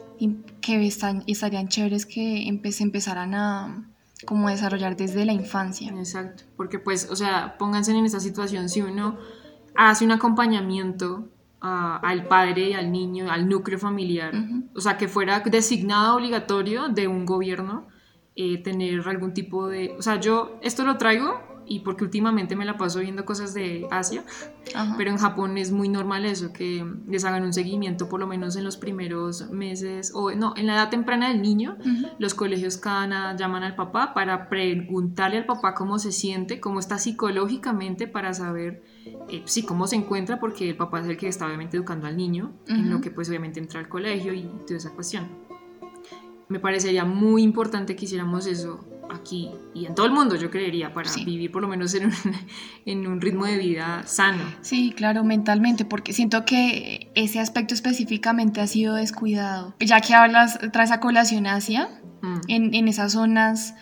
[0.61, 3.87] que están, estarían chéveres que empe- se empezaran a
[4.25, 5.91] como a desarrollar desde la infancia.
[5.91, 9.17] Exacto, porque pues, o sea, pónganse en esta situación, si uno
[9.75, 11.27] hace un acompañamiento
[11.61, 14.33] a- al padre y al niño, al núcleo familiar,
[14.73, 17.87] o sea, que fuera designado obligatorio de un gobierno
[18.37, 22.65] eh, tener algún tipo de, o sea, yo esto lo traigo y porque últimamente me
[22.65, 24.23] la paso viendo cosas de Asia,
[24.73, 24.95] Ajá.
[24.97, 28.55] pero en Japón es muy normal eso, que les hagan un seguimiento por lo menos
[28.55, 32.07] en los primeros meses, o no, en la edad temprana del niño, Ujú.
[32.19, 36.97] los colegios cada llaman al papá para preguntarle al papá cómo se siente, cómo está
[36.97, 38.83] psicológicamente para saber
[39.29, 42.17] eh, sí, cómo se encuentra, porque el papá es el que está obviamente educando al
[42.17, 42.89] niño, en Ujú.
[42.89, 45.27] lo que pues obviamente entra al colegio y toda esa cuestión.
[46.47, 48.85] Me parecería muy importante que hiciéramos eso
[49.15, 51.25] aquí y en todo el mundo, yo creería, para Sí.
[51.25, 52.13] vivir por lo menos en un,
[52.85, 54.43] en un ritmo de vida sano.
[54.61, 59.75] Sí, claro, mentalmente, porque siento que ese aspecto específicamente ha sido descuidado.
[59.79, 61.89] Ya que hablas, traes a colación Asia,
[62.21, 62.39] Mm.
[62.47, 63.75] en, en esas zonas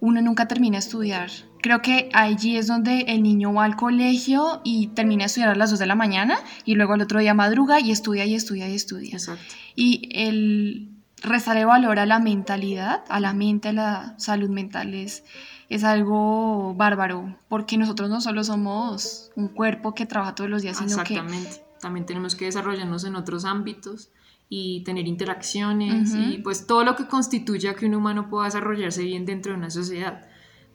[0.00, 1.30] uno nunca termina de estudiar.
[1.60, 5.54] Creo que allí es donde el niño va al colegio y termina de estudiar a
[5.56, 8.68] las 2 de la mañana y luego al otro día madruga y estudia y estudia
[8.68, 9.12] y estudia.
[9.14, 9.42] Exacto.
[9.74, 15.24] Y el restarle valor a la mentalidad, a la mente, a la salud mental es,
[15.68, 20.78] es algo bárbaro, porque nosotros no solo somos un cuerpo que trabaja todos los días,
[20.78, 21.64] sino que Exactamente.
[21.80, 24.10] También tenemos que desarrollarnos en otros ámbitos
[24.48, 26.22] y tener interacciones Ujú.
[26.22, 29.70] y pues todo lo que constituya que un humano pueda desarrollarse bien dentro de una
[29.70, 30.26] sociedad.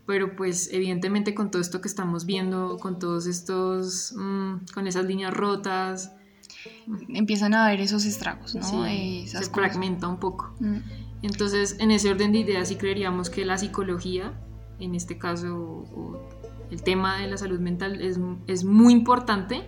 [0.06, 5.06] Pero pues evidentemente con todo esto que estamos viendo, con todos estos, mm, con esas
[5.06, 6.14] líneas rotas,
[7.09, 8.64] empiezan a haber esos estragos, ¿no?
[8.64, 9.72] sí, Esas se cosas.
[9.72, 10.53] fragmenta un poco.
[10.59, 10.78] Mm.
[11.22, 14.34] Entonces, en ese orden de ideas, sí creeríamos que la psicología,
[14.80, 16.30] en este caso, o
[16.70, 19.64] el tema de la salud mental, es, es muy importante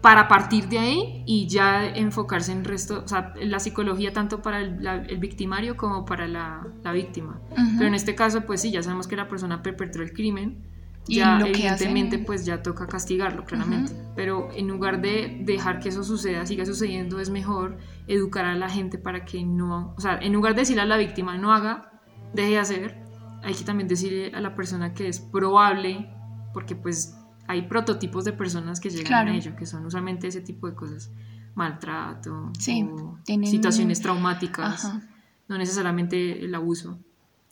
[0.00, 4.60] para partir de ahí y ya enfocarse en resto, o sea, la psicología tanto para
[4.60, 7.40] el, la- el victimario como para la, la víctima.
[7.50, 7.60] Ujú.
[7.76, 10.64] Pero en este caso, pues sí, ya sabemos que la persona perpetró el crimen,
[11.06, 13.92] ya lo que evidentemente hacen- pues ya toca castigarlo, claramente.
[14.14, 18.68] Pero en lugar de dejar que eso suceda, siga sucediendo, es mejor educar a la
[18.68, 21.90] gente para que no, o sea, en lugar de decirle a la víctima no haga,
[22.34, 23.02] deje de hacer,
[23.42, 26.10] hay que también decirle a la persona que es probable,
[26.52, 27.16] porque pues
[27.48, 29.30] hay prototipos de personas que llegan Claro.
[29.32, 31.10] a ello, que son usualmente ese tipo de cosas,
[31.54, 35.02] maltrato, Sí, o tienen- situaciones traumáticas Ajá.
[35.48, 36.98] no necesariamente el abuso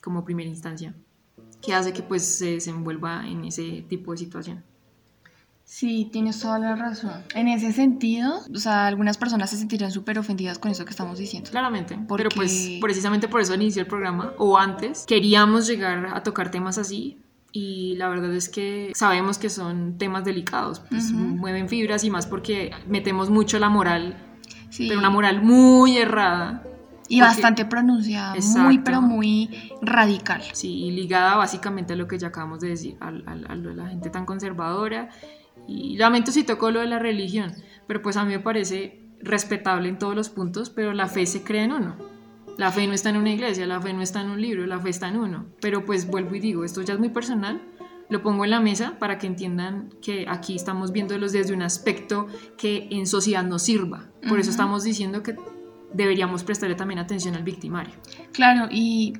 [0.01, 0.95] como primera instancia,
[1.61, 4.63] que hace que pues se desenvuelva en ese tipo de situación.
[5.65, 7.23] Sí, tienes toda la razón.
[7.35, 11.19] En ese sentido, o sea, algunas personas se sentirán súper ofendidas con eso que estamos
[11.19, 11.51] diciendo.
[11.51, 16.23] Claramente, Porque- pero pues precisamente por eso inició el programa, o antes, queríamos llegar a
[16.23, 17.19] tocar temas así,
[17.51, 22.25] y la verdad es que sabemos que son temas delicados, pues mueven fibras y más
[22.25, 24.17] porque metemos mucho la moral,
[24.75, 26.63] pero una moral muy errada.
[27.09, 29.49] Y bastante pronunciada, muy pero muy
[29.81, 30.43] radical.
[30.53, 33.87] Sí, y ligada básicamente a lo que ya acabamos de decir, a, lo de la
[33.87, 35.09] gente tan conservadora.
[35.67, 37.51] Y lamento si tocó lo de la religión,
[37.87, 41.43] pero pues a mí me parece respetable en todos los puntos, pero la fe se
[41.43, 41.95] cree en uno.
[42.57, 44.79] La fe no está en una iglesia, la fe no está en un libro, la
[44.79, 45.47] fe está en uno.
[45.61, 47.61] Pero pues vuelvo y digo, esto ya es muy personal,
[48.09, 52.27] lo pongo en la mesa para que entiendan que aquí estamos viéndolos desde un aspecto
[52.57, 54.09] que en sociedad nos sirva.
[54.27, 55.35] Por eso estamos diciendo que
[55.93, 57.93] deberíamos prestarle también atención al victimario.
[58.31, 59.13] Claro, y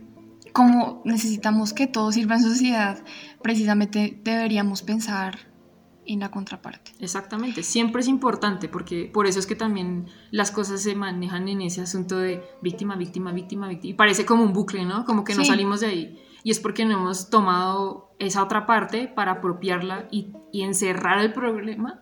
[0.54, 3.04] como necesitamos que todo sirva en sociedad,
[3.42, 5.50] precisamente deberíamos pensar
[6.06, 6.92] en la contraparte.
[7.00, 11.62] Exactamente, siempre es importante porque por eso es que también las cosas se manejan en
[11.62, 13.92] ese asunto de víctima, víctima, víctima, víctima.
[13.92, 15.06] Y parece como un bucle, ¿no?
[15.06, 16.20] Como que no salimos de ahí.
[16.44, 22.02] Y es porque no hemos tomado esa otra parte para apropiarla y, encerrar el problema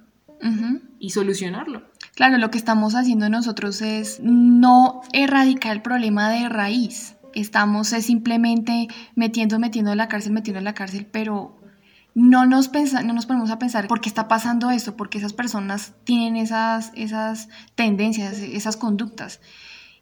[1.00, 1.84] y solucionarlo.
[2.18, 7.16] Claro, lo que estamos haciendo nosotros es no erradicar el problema de raíz.
[7.36, 11.56] Estamos simplemente metiendo, metiendo en la cárcel, metiendo en la cárcel, pero
[12.16, 15.94] no nos, no nos ponemos a pensar por qué está pasando esto, porque esas personas
[16.06, 19.40] tienen esas, esas tendencias, esas conductas.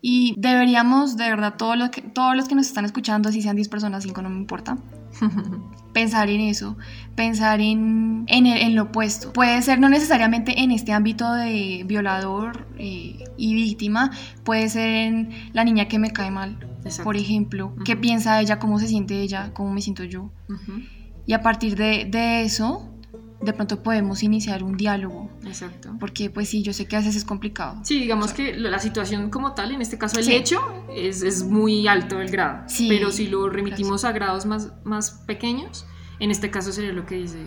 [0.01, 3.55] Y deberíamos, de verdad, todos los que, todos los que nos están escuchando, si sean
[3.55, 4.77] 10 personas, 5 no me importa,
[5.93, 6.77] pensar en eso,
[7.15, 9.33] pensar en, en, lo opuesto.
[9.33, 14.11] Puede ser no necesariamente en este ámbito de violador eh, y víctima,
[14.43, 16.59] puede ser en la niña que me cae mal,
[17.03, 20.31] por ejemplo, qué piensa ella, cómo se siente ella, cómo me siento yo.
[21.25, 22.94] Y a partir de, de, eso,
[23.41, 25.29] de pronto podemos iniciar un diálogo.
[25.45, 25.95] Exacto.
[25.99, 27.79] Porque pues sí, yo sé que a veces es complicado.
[27.83, 30.61] Sí, digamos que la situación como tal, en este caso el hecho,
[30.93, 32.63] es, es, muy alto el grado.
[32.67, 35.85] Sí, pero si lo remitimos a grados más, más pequeños,
[36.19, 37.39] en este caso sería lo que dice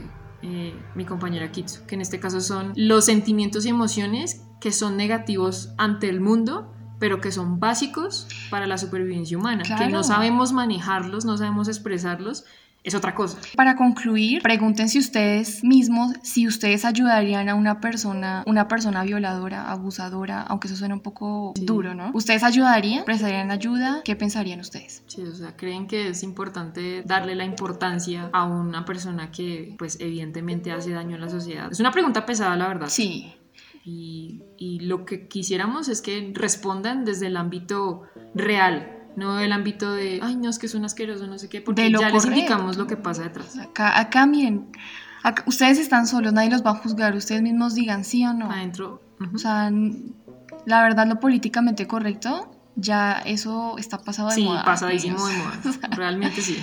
[0.43, 4.97] eh, mi compañera Kitsu, que en este caso son los sentimientos y emociones que son
[4.97, 10.53] negativos ante el mundo, pero que son básicos para la supervivencia humana, que no sabemos
[10.53, 12.45] manejarlos, no sabemos expresarlos
[12.85, 13.39] es otra cosa.
[13.57, 20.43] Para concluir, pregúntense ustedes mismos si ustedes ayudarían a una persona, una persona violadora, abusadora,
[20.43, 22.11] aunque eso suena un poco duro, ¿no?
[22.15, 23.05] ¿Ustedes ayudarían?
[23.05, 24.03] ¿Prestarían ayuda?
[24.05, 25.03] ¿Qué pensarían ustedes?
[25.07, 29.99] Sí, o sea, ¿creen que es importante darle la importancia a una persona que, pues,
[30.01, 31.71] evidentemente hace daño a la sociedad?
[31.71, 32.89] Es una pregunta pesada, la verdad.
[32.89, 33.35] Sí.
[33.85, 38.03] Y, y lo que quisiéramos es que respondan desde el ámbito
[38.35, 41.61] real, no el ámbito de, ay, no, es que es un asqueroso, no sé qué,
[41.61, 43.59] porque ya les indicamos lo que pasa detrás.
[43.59, 44.71] Acá, acá miren,
[45.47, 48.51] ustedes están solos, nadie los va a juzgar, ustedes mismos digan sí o no.
[48.51, 49.03] Adentro.
[49.35, 49.71] O sea,
[50.65, 54.61] la verdad, lo políticamente correcto, ya eso está pasado de moda.
[54.61, 55.61] Sí, pasadísimo de moda,
[55.97, 56.59] realmente sí.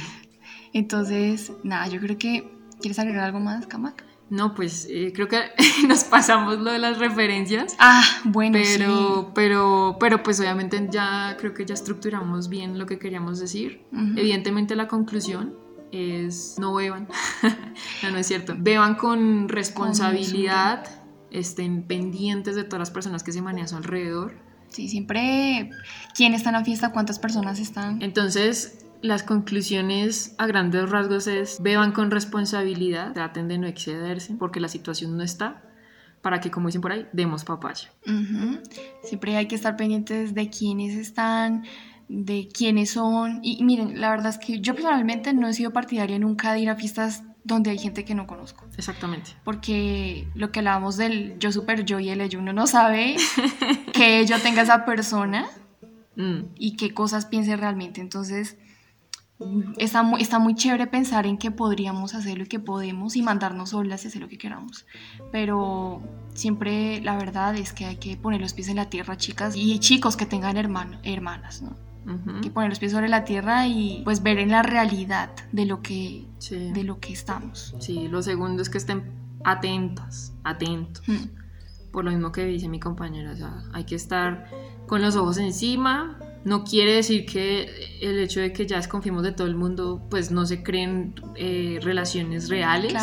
[0.73, 4.03] Entonces, nada, yo creo que, ¿quieres agregar algo más, Camac?
[4.29, 5.39] No, pues eh, creo que
[5.87, 7.75] nos pasamos lo de las referencias.
[7.79, 9.27] Ah, bueno, pero, sí.
[9.35, 13.85] pero, pero pues obviamente ya creo que ya estructuramos bien lo que queríamos decir.
[14.15, 15.55] Evidentemente la conclusión
[15.91, 17.07] es no beban.
[18.03, 18.55] no, no es cierto.
[18.57, 20.85] Beban con responsabilidad,
[21.29, 24.33] estén pendientes de todas las personas que se manejan a su alrededor.
[24.69, 25.69] Sí, siempre
[26.15, 28.01] quién está en la fiesta, cuántas personas están.
[28.01, 34.59] Entonces, las conclusiones a grandes rasgos es beban con responsabilidad, traten de no excederse porque
[34.59, 35.61] la situación no está
[36.21, 37.91] para que, como dicen por ahí, demos papaya.
[39.03, 41.65] Siempre hay que estar pendientes de quiénes están,
[42.07, 43.41] de quiénes son.
[43.43, 46.69] Y, miren, la verdad es que yo personalmente no he sido partidaria nunca de ir
[46.71, 48.65] a fiestas donde hay gente que no conozco.
[48.75, 49.33] Exactamente.
[49.43, 53.17] Porque lo que hablábamos del yo super yo y el yo, uno no sabe
[53.93, 55.45] que yo tenga esa persona
[56.15, 56.39] mm.
[56.57, 58.01] y qué cosas piense realmente.
[58.01, 58.57] Entonces,
[59.77, 63.71] Está muy, está muy chévere pensar en que podríamos hacerlo y que podemos y mandarnos
[63.71, 64.85] solas y hacer lo que queramos.
[65.31, 66.01] Pero
[66.33, 69.77] siempre la verdad es que hay que poner los pies en la tierra, chicas y
[69.79, 71.75] chicos que tengan hermano, hermanas, ¿no?
[72.07, 75.65] Hay que poner los pies sobre la tierra y pues ver en la realidad de
[75.65, 77.75] lo que, de lo que estamos.
[77.79, 79.11] Sí, lo segundo es que estén
[79.43, 81.03] atentas, atentos.
[81.91, 84.47] Por lo mismo que dice mi compañera, o sea, hay que estar
[84.85, 89.31] con los ojos encima, no quiere decir que el hecho de que ya desconfiemos de
[89.31, 92.93] todo el mundo, pues no se creen eh, relaciones reales.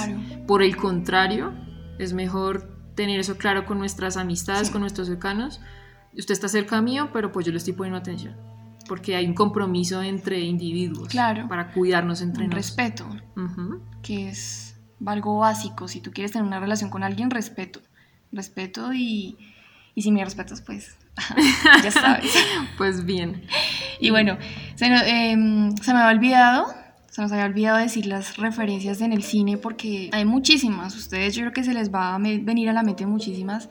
[0.46, 1.52] Por el contrario,
[1.98, 5.60] es mejor tener eso claro con nuestras amistades, con nuestros cercanos.
[6.16, 8.36] Usted está cerca mío, pero pues yo le estoy poniendo atención.
[8.86, 11.48] Porque hay un compromiso entre individuos claro.
[11.48, 13.08] para cuidarnos entre un respeto,
[14.02, 15.88] que es algo básico.
[15.88, 17.80] Si tú quieres tener una relación con alguien, respeto.
[18.30, 19.36] Respeto y,
[19.96, 20.96] y si me respetas, pues
[21.82, 22.32] ya sabes.
[22.78, 23.44] pues bien.
[24.00, 24.38] Y bueno,
[24.74, 26.66] se, em, se, me ha olvidado
[27.10, 30.96] Se nos había olvidado decir las referencias en el cine porque hay muchísimas.
[30.96, 33.68] Ustedes yo creo que se les va a venir a la mente muchísimas.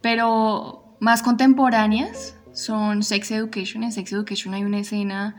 [0.00, 3.82] Pero más contemporáneas son Sex Education.
[3.82, 5.36] En Sex Education hay una escena,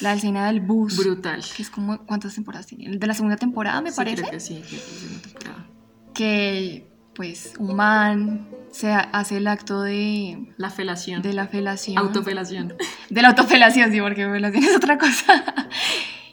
[0.00, 0.96] la escena del bus.
[0.96, 1.42] Brutal.
[1.56, 2.96] Que es como, ¿cuántas temporadas tiene?
[2.96, 4.16] De la segunda temporada, me Sí, parece.
[4.22, 5.66] creo que sí, creo que es la segunda temporada.
[6.14, 11.20] Que, pues, un man se ha- hace el acto de, La felación.
[11.22, 11.98] de la felación.
[11.98, 12.74] Autofelación.
[13.10, 15.44] De la autofelación, sí, porque felación es otra cosa.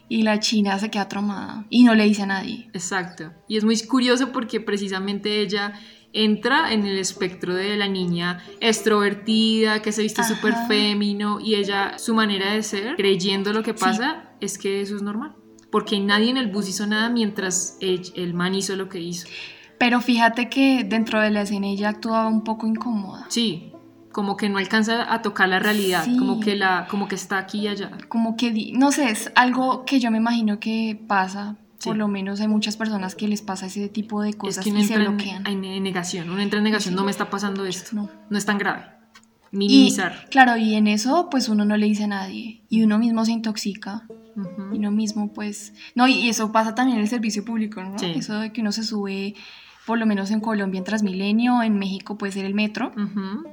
[0.08, 2.70] Y la china se queda traumada y no le dice a nadie.
[2.74, 3.32] Exacto.
[3.48, 5.74] Y es muy curioso porque precisamente ella
[6.14, 12.00] entra en el espectro de la niña extrovertida, que se viste súper fémino, y ella,
[12.00, 15.36] su manera de ser, creyendo lo que pasa, es que eso es normal.
[15.72, 19.28] Porque nadie en el bus hizo nada mientras el, el man hizo lo que hizo.
[19.80, 23.26] Pero fíjate que dentro de la escena ella actuaba un poco incómoda.
[23.30, 23.72] Sí,
[24.12, 26.18] como que no alcanza a tocar la realidad, Sí.
[26.18, 27.92] como, que la, como que está aquí y allá.
[28.10, 31.56] Como que, no sé, es algo que yo me imagino que pasa.
[31.80, 31.88] Sí.
[31.88, 34.78] Por lo menos hay muchas personas que les pasa ese tipo de cosas es que
[34.80, 35.48] y se bloquean.
[35.48, 36.98] en- en negación, uno entra en negación, Sí.
[36.98, 38.10] no me está pasando esto, No.
[38.30, 38.84] no es tan grave.
[39.54, 40.28] Y Minimizar.
[40.30, 43.32] claro, y en eso pues uno no le dice a nadie y uno mismo se
[43.32, 44.06] intoxica
[44.74, 45.74] y uno mismo pues...
[45.96, 47.98] No, y y eso pasa también en el servicio público, ¿no?
[47.98, 48.12] Sí.
[48.16, 49.36] Eso de que uno se sube,
[49.90, 53.44] por lo menos en Colombia, en Transmilenio, en México puede ser el metro, Ujú.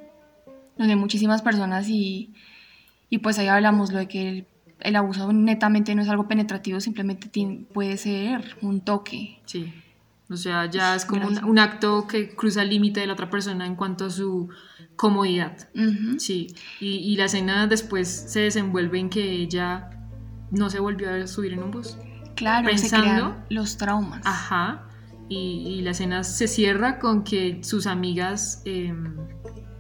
[0.77, 2.35] donde hay muchísimas personas y,
[3.09, 4.47] y pues ahí hablamos lo de que el,
[4.81, 9.41] el abuso netamente no es algo penetrativo, simplemente tiene- puede ser un toque.
[9.47, 9.73] Sí.
[10.29, 13.31] O sea, ya es como un, un acto que cruza el límite de la otra
[13.31, 14.51] persona en cuanto a su
[14.97, 15.57] comodidad.
[15.75, 16.19] Ujú.
[16.21, 16.49] Sí.
[16.81, 19.89] Y, y la escena después se desenvuelve en que ella
[20.51, 21.97] no se volvió a subir en un bus.
[22.35, 24.21] Claro, se Pensando- crean los traumas.
[24.27, 24.83] Ajá.
[25.29, 28.95] Y, y la escena se cierra con que sus amigas eh,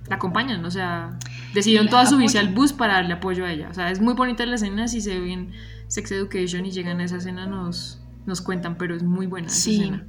[0.08, 0.64] la acompañan.
[0.64, 1.18] O sea,
[1.54, 2.52] decidieron todas subirse apoyan.
[2.52, 3.68] al bus para darle apoyo a ella.
[3.70, 4.88] O sea, es muy bonita la escena.
[4.88, 5.52] Si se ven
[5.88, 9.56] Sex Education y llegan a esa escena, nos, nos cuentan, pero es muy buena esa
[9.56, 9.76] Sí.
[9.80, 10.04] escena.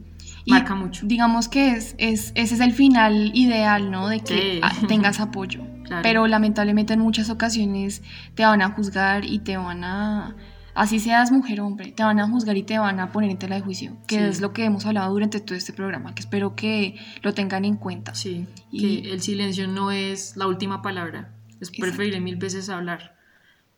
[0.46, 1.06] Y Marca mucho.
[1.06, 4.08] Digamos que es, es, ese es el final ideal, ¿no?
[4.08, 4.86] De que Sí.
[4.88, 5.62] tengas apoyo.
[5.84, 6.02] Claro.
[6.04, 8.02] Pero lamentablemente en muchas ocasiones
[8.34, 10.36] te van a juzgar y te van a...
[10.78, 13.38] Así seas mujer o hombre, te van a juzgar y te van a poner en
[13.40, 14.22] tela de juicio, que Sí.
[14.24, 17.78] es lo que hemos hablado durante todo este programa, que espero que lo tengan en
[17.78, 18.14] cuenta.
[18.14, 21.34] Sí, Y- que el silencio no es la última palabra.
[21.60, 23.16] Es preferible mil veces hablar.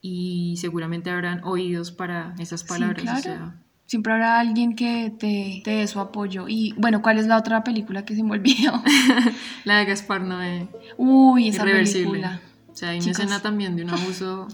[0.02, 3.02] Y seguramente habrán oídos para esas Sí, palabras.
[3.02, 3.20] claro.
[3.20, 6.47] o sea, Siempre habrá alguien que te, te dé su apoyo.
[6.47, 8.74] Y bueno, ¿cuál es la otra película que se me olvidó?
[9.66, 12.10] la de Gaspar Noé, Uy, esa irreversible.
[12.12, 12.41] película.
[12.72, 13.18] O sea, hay Chicos.
[13.18, 14.47] una escena también de un abuso.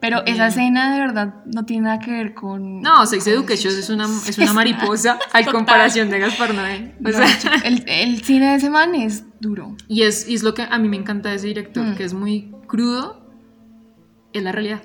[0.00, 0.34] Pero Bien.
[0.36, 2.80] esa escena de verdad no tiene nada que ver con...
[2.80, 5.52] No, Sex Education es una, es una mariposa a Total.
[5.52, 6.94] comparación de Gaspar Noé.
[7.04, 9.76] O No, sea, chico, el, el cine de ese man es duro.
[9.88, 11.94] y, es, y es lo que a mí me encanta de ese director, Mm.
[11.96, 13.26] que es muy crudo.
[14.32, 14.80] Es la realidad.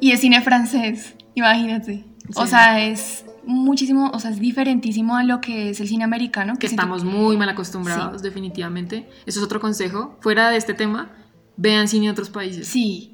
[0.00, 2.04] Y es cine francés, imagínate.
[2.36, 6.54] O sea, es muchísimo, o sea, es diferentísimo a lo que es el cine americano.
[6.58, 9.08] que estamos muy mal acostumbrados, definitivamente.
[9.26, 10.16] Eso es otro consejo.
[10.20, 11.10] Fuera de este tema,
[11.56, 12.68] vean cine de otros países.
[12.68, 13.11] Sí,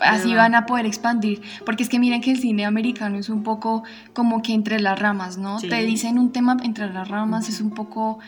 [0.00, 1.42] así van a poder expandir.
[1.64, 4.98] Porque es que miren que el cine americano es un poco como que entre las
[4.98, 5.58] ramas, ¿no?
[5.58, 5.68] Sí.
[5.68, 8.18] Te dicen un tema entre las ramas, es un poco...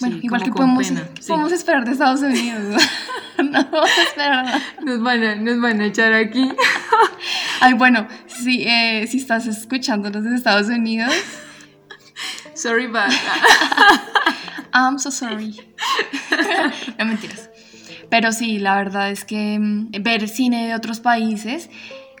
[0.00, 1.28] Bueno, Sí, igual que podemos, pena, sí.
[1.28, 2.82] podemos esperar de Estados Unidos.
[3.38, 3.60] no
[4.08, 4.62] esperar nada.
[4.82, 6.50] Nos van a, nos van a echar aquí.
[7.60, 11.12] Ay, bueno, si, eh, si estás escuchándonos desde Estados Unidos,
[12.56, 13.10] Sorry, but.
[14.72, 15.60] I'm so sorry.
[16.98, 17.50] no mentiras.
[18.10, 21.68] Pero sí, la verdad es que mm, ver cine de otros países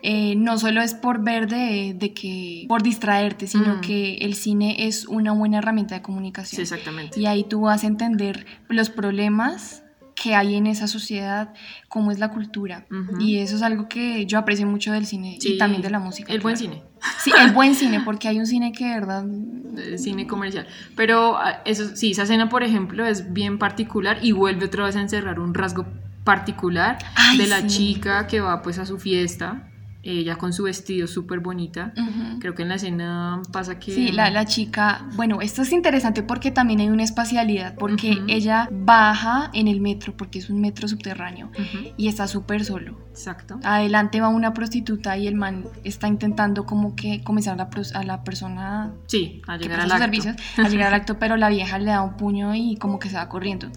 [0.02, 3.80] eh, no solo es por ver de, de que por distraerte, sino Mm.
[3.80, 6.62] que el cine es una buena herramienta de Sí, comunicación.
[6.62, 7.18] exactamente.
[7.18, 9.82] y ahí tú vas a entender los problemas
[10.16, 11.52] que hay en esa sociedad,
[11.88, 12.86] cómo es la cultura.
[13.20, 15.98] Y eso es algo que yo aprecio mucho del cine Sí, y también de la
[15.98, 16.32] música.
[16.32, 16.82] El buen cine.
[17.22, 19.24] Sí, el buen cine, porque hay un cine que de verdad...
[19.24, 20.66] el cine comercial.
[20.96, 24.96] Pero ah, eso sí, esa escena, por ejemplo, es bien particular y vuelve otra vez
[24.96, 25.86] a encerrar un rasgo
[26.24, 27.66] particular Ay, de la sí.
[27.66, 29.68] chica que va pues a su fiesta,
[30.06, 31.92] ella con su vestido súper bonita.
[32.40, 33.92] Creo que en la escena pasa que...
[33.92, 38.68] Sí, la, la chica, bueno, esto es interesante porque también hay una espacialidad, porque ella
[38.70, 41.50] baja en el metro, porque es un metro subterráneo,
[41.96, 42.98] y está súper solo.
[43.10, 43.58] Exacto.
[43.64, 48.04] Adelante va una prostituta y el man está intentando como que comenzar a la, a
[48.04, 50.02] la persona Sí, a llegar al acto.
[50.04, 53.08] servicios a llegar al acto, pero la vieja le da un puño y como que
[53.08, 53.68] se va corriendo.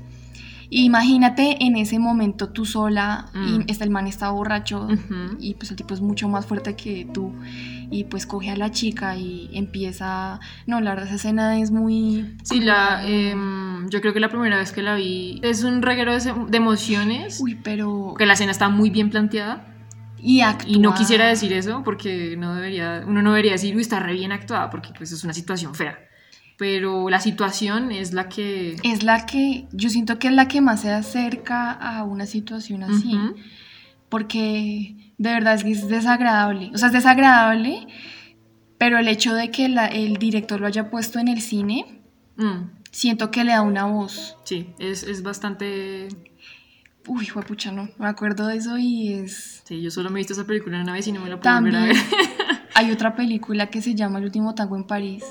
[0.72, 3.62] Imagínate en ese momento tú sola Mm.
[3.68, 4.88] y está, el man está borracho
[5.40, 7.34] y pues el tipo es mucho más fuerte que tú
[7.92, 10.40] y pues coge a la chica y empieza...
[10.68, 12.38] No, la verdad esa escena es muy...
[12.44, 16.14] Sí, la, em, yo creo que la primera vez que la vi es un reguero
[16.14, 18.08] de, de emociones, Uy, pero...
[18.10, 19.66] porque la escena está muy bien planteada.
[20.22, 24.00] Y, y no quisiera decir eso porque no debería, uno no debería decir, uy, está
[24.02, 25.98] re bien actuada, porque pues es una situación fea.
[26.60, 28.76] Pero la situación es la que...
[28.84, 32.84] Es la que, yo siento que es la que más se acerca a una situación
[32.84, 33.18] así.
[34.10, 36.70] Porque de verdad es que es desagradable.
[36.74, 37.88] O sea, es desagradable,
[38.78, 42.02] pero el hecho de que el director lo haya puesto en el cine,
[42.36, 42.72] mm.
[42.92, 44.36] siento que le da una voz.
[44.44, 46.10] Sí, es, es bastante
[47.08, 47.88] Uy, pucha, no.
[47.98, 49.64] Me acuerdo de eso y es.
[49.64, 51.56] Sí, yo solo me he visto esa película una vez y no me la puedo
[51.56, 51.96] volver a ver.
[52.76, 55.24] hay otra película que se llama El último tango en París.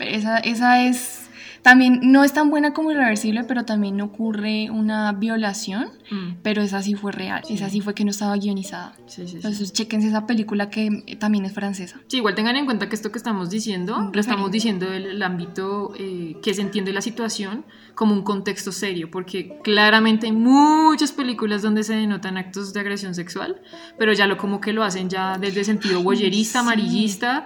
[0.00, 1.30] Esa, esa es
[1.62, 6.36] también no es tan buena como Irreversible, pero también ocurre una violación, mm.
[6.42, 8.94] pero esa sí fue real, esa sí fue que no estaba guionizada.
[9.06, 12.00] Sí, sí, Entonces, chequense esa película que también es francesa.
[12.08, 15.22] Sí, igual tengan en cuenta que esto que estamos diciendo, lo estamos diciendo del el
[15.22, 21.12] ámbito eh, que se entiende la situación como un contexto serio, porque claramente hay muchas
[21.12, 23.60] películas donde se denotan actos de agresión sexual,
[23.98, 27.44] pero ya lo como que lo hacen ya desde sentido boyerista, amarillista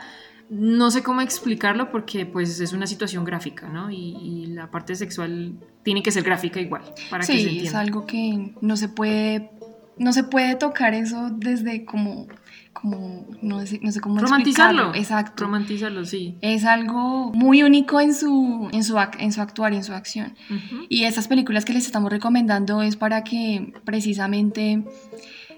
[0.51, 3.91] no sé cómo explicarlo porque pues es una situación gráfica, ¿no?
[3.91, 7.69] Y, la parte sexual tiene que ser gráfica igual para que se entienda.
[7.71, 9.51] es algo que no se puede
[9.99, 12.29] no se puede tocar eso desde como
[12.73, 14.95] como no sé, no sé cómo romantizarlo.
[14.95, 15.45] Exacto.
[15.45, 16.37] Romantizarlo, sí.
[16.41, 20.35] Es algo muy único en su en su en su actuar y en su acción.
[20.89, 24.85] Y estas películas que les estamos recomendando es para que precisamente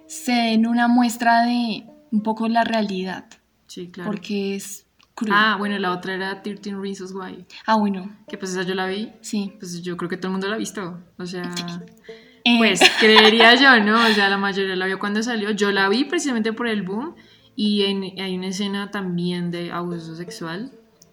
[0.07, 3.27] se den una muestra de un poco la realidad.
[3.67, 4.11] Sí, claro.
[4.11, 4.87] Porque es
[5.31, 7.47] Ah, bueno, la otra era 13 Reasons Why.
[7.67, 8.15] Ah, bueno.
[8.29, 9.13] Que pues esa yo la vi.
[9.23, 9.55] Sí.
[9.59, 11.03] Pues yo creo que todo el mundo la ha visto.
[11.19, 11.43] O sea,
[12.45, 12.57] eh.
[12.59, 14.05] pues creería yo, ¿no?
[14.05, 15.51] O sea, la mayoría la vio cuando salió.
[15.53, 17.15] Yo la vi precisamente por el boom.
[17.59, 20.73] Y hay una escena también de abuso sexual.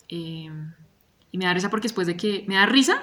[0.09, 0.49] Eh,
[1.31, 2.43] y me da risa porque después de que...
[2.49, 3.01] Me da risa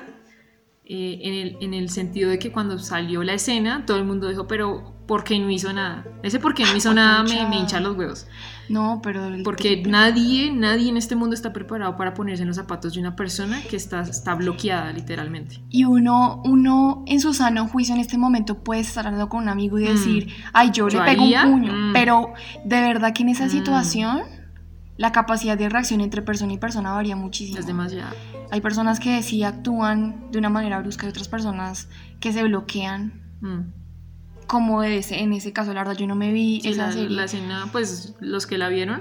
[0.85, 4.29] eh, en, el, en el sentido de que cuando salió la escena, todo el mundo
[4.29, 6.05] dijo, pero ¿por qué no hizo nada?
[6.23, 8.29] Ese por qué no hizo nada me, me hincha los huevos.
[8.69, 9.29] No, pero...
[9.43, 13.17] Porque nadie, nadie en este mundo está preparado para ponerse en los zapatos de una
[13.17, 15.65] persona que está, está bloqueada literalmente.
[15.69, 19.49] Y uno, uno en su sano juicio en este momento puede estar hablando con un
[19.49, 19.89] amigo y mm.
[19.89, 21.73] decir, ay, yo, le pego un puño.
[21.73, 21.93] Mm.
[21.93, 22.33] Pero
[22.65, 23.51] de verdad que en esa mm.
[23.51, 24.21] situación
[24.97, 27.59] la capacidad de reacción entre persona y persona varía muchísimo.
[27.59, 28.15] Es demasiado.
[28.53, 31.89] Hay personas que sí actúan de una manera brusca y otras personas
[32.21, 33.25] que se bloquean
[34.51, 37.11] como ese, en ese caso, la verdad, yo no me vi esa la, serie.
[37.11, 39.01] La escena, pues los que la vieron,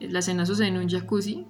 [0.00, 1.46] la escena sucede en un jacuzzi.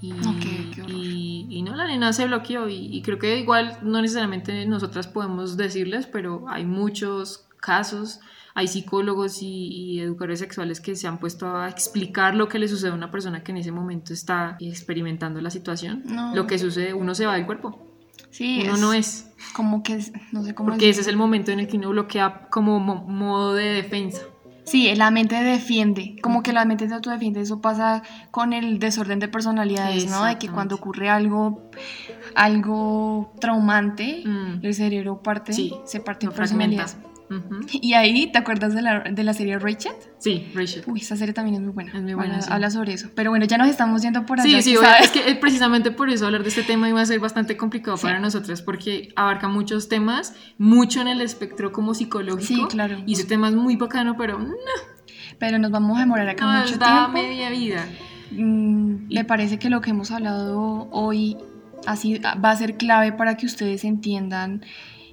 [0.00, 5.58] Y, y, no, la nena se bloqueó y, creo que igual no necesariamente nosotras podemos
[5.58, 8.20] decirles, pero hay muchos casos,
[8.54, 12.92] hay psicólogos y, educadores sexuales que se han puesto a explicar lo que le sucede
[12.92, 16.02] a una persona que en ese momento está experimentando la situación.
[16.34, 17.89] Lo que sucede, uno se va del cuerpo.
[18.30, 19.26] Sí, uno no es.
[19.54, 19.98] Como que,
[20.32, 23.54] no sé cómo Porque ese es el momento en el que uno bloquea como modo
[23.54, 24.22] de defensa.
[24.64, 29.18] Sí, la mente defiende, como que la mente se autodefiende, eso pasa con el desorden
[29.18, 30.24] de personalidades, ¿no?
[30.24, 31.70] De que cuando ocurre algo,
[32.36, 34.64] algo traumante, mm.
[34.64, 36.96] el cerebro parte, se parte en personalidades.
[37.72, 39.92] Y ahí, ¿te acuerdas de la, de la serie Rachel?
[40.18, 40.82] Sí, Rachel.
[40.86, 41.92] Uy, esa serie también es muy buena.
[41.94, 42.40] Es muy buena.
[42.48, 43.08] Habla, sobre eso.
[43.14, 44.60] Pero bueno, ya nos estamos yendo por allá.
[44.60, 47.56] Sí, sí, es que precisamente por eso hablar de este tema iba a ser bastante
[47.56, 52.46] complicado para nosotras, porque abarca muchos temas, mucho en el espectro como psicológico.
[52.46, 52.98] Sí, claro.
[53.06, 54.54] Y ese tema es muy bacano, pero no.
[55.38, 57.12] Pero nos vamos a demorar acá mucho da tiempo.
[57.12, 57.86] media vida.
[58.32, 61.36] Mm, ¿Le parece que lo que hemos hablado hoy
[61.86, 64.62] así va a ser clave para que ustedes entiendan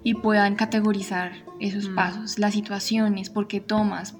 [0.07, 1.95] y puedan categorizar esos mm.
[1.95, 4.15] pasos, las situaciones, por qué tomas.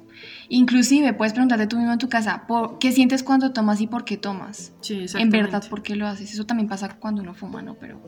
[0.49, 4.03] Inclusive puedes preguntarte tú mismo en tu casa, ¿por ¿qué sientes cuando tomas y por
[4.03, 4.73] qué tomas?
[4.81, 6.33] Sí, En verdad, ¿por qué lo haces?
[6.33, 7.75] Eso también pasa cuando uno fuma, ¿no?
[7.75, 8.01] Pero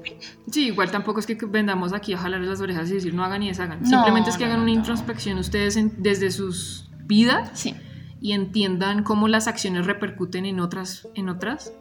[0.52, 3.44] Sí, igual tampoco es que vendamos aquí a jalar las orejas y decir no hagan
[3.44, 3.86] y deshagan.
[3.86, 7.76] Simplemente es que hagan una introspección ustedes desde sus vidas sí.
[8.20, 11.72] y entiendan cómo las acciones repercuten en otras, en otras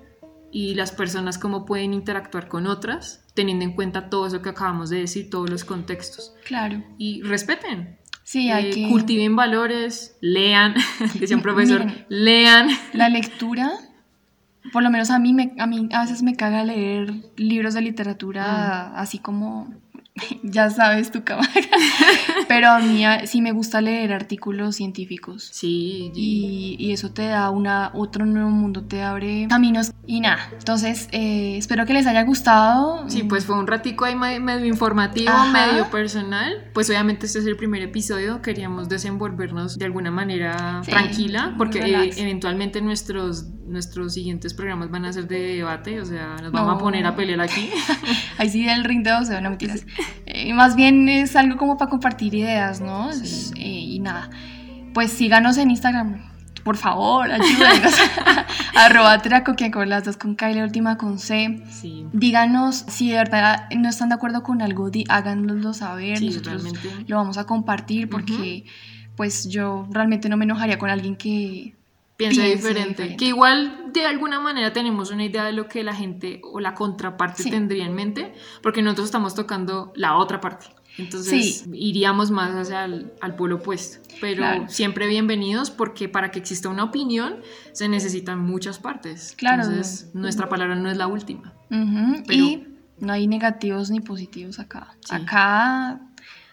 [0.50, 4.90] y las personas cómo pueden interactuar con otras, teniendo en cuenta todo eso que acabamos
[4.90, 6.34] de decir, todos los contextos.
[6.44, 6.82] Claro.
[6.96, 7.98] Y respeten.
[8.24, 8.88] Sí, hay eh, que...
[8.88, 10.74] Cultiven valores, lean,
[11.18, 12.68] decía un profesor, lean.
[12.92, 13.72] La lectura,
[14.72, 17.80] por lo menos a mí, me, a mí a veces me caga leer libros de
[17.80, 18.98] literatura mm.
[18.98, 19.72] así como
[20.42, 21.48] ya sabes tu cámara.
[22.48, 25.48] Pero a mí sí me gusta leer artículos científicos.
[25.52, 26.10] Sí.
[26.14, 30.48] Y, eso te da una, otro nuevo mundo, te abre caminos y nada.
[30.52, 33.08] Entonces, eh, espero que les haya gustado.
[33.08, 36.70] Sí, pues fue un ratico ahí medio informativo, medio personal.
[36.72, 42.10] Pues obviamente este es el primer episodio, queríamos desenvolvernos de alguna manera tranquila, porque eh,
[42.16, 46.78] eventualmente nuestros, nuestros siguientes programas van a ser de debate, o sea, nos vamos a
[46.78, 47.70] poner a pelear aquí.
[48.38, 49.86] ahí sí el ring de sea, no mentiras.
[50.26, 53.10] Eh, más bien es algo como para compartir ideas, ¿no?
[53.10, 54.30] Eh, y nada.
[54.94, 56.28] pues síganos en Instagram.
[56.64, 57.94] Por favor, ayúdenos.
[58.74, 59.22] Arroba
[59.72, 61.62] con las dos con K y la última con C.
[61.70, 62.04] Sí.
[62.12, 66.18] Díganos si de verdad no están de acuerdo con algo, háganoslo saber.
[66.18, 67.04] Sí, Nosotros realmente.
[67.06, 68.66] lo vamos a compartir porque
[69.16, 71.77] pues yo realmente no me enojaría con alguien que
[72.18, 72.88] piensa diferente.
[73.02, 73.16] diferente.
[73.16, 76.74] Que igual de alguna manera tenemos una idea de lo que la gente o la
[76.74, 77.50] contraparte Sí.
[77.50, 80.66] tendría en mente, porque nosotros estamos tocando la otra parte.
[80.98, 83.98] Entonces iríamos más hacia el al polo opuesto.
[84.20, 84.68] Pero Claro.
[84.68, 87.36] siempre bienvenidos porque para que exista una opinión
[87.72, 89.34] se necesitan muchas partes.
[89.38, 89.62] Claro.
[89.62, 91.54] Entonces nuestra palabra no es la última.
[91.70, 92.66] Ujú, Pero- y
[92.98, 94.88] no hay negativos ni positivos acá.
[95.08, 95.14] Sí.
[95.14, 96.00] Acá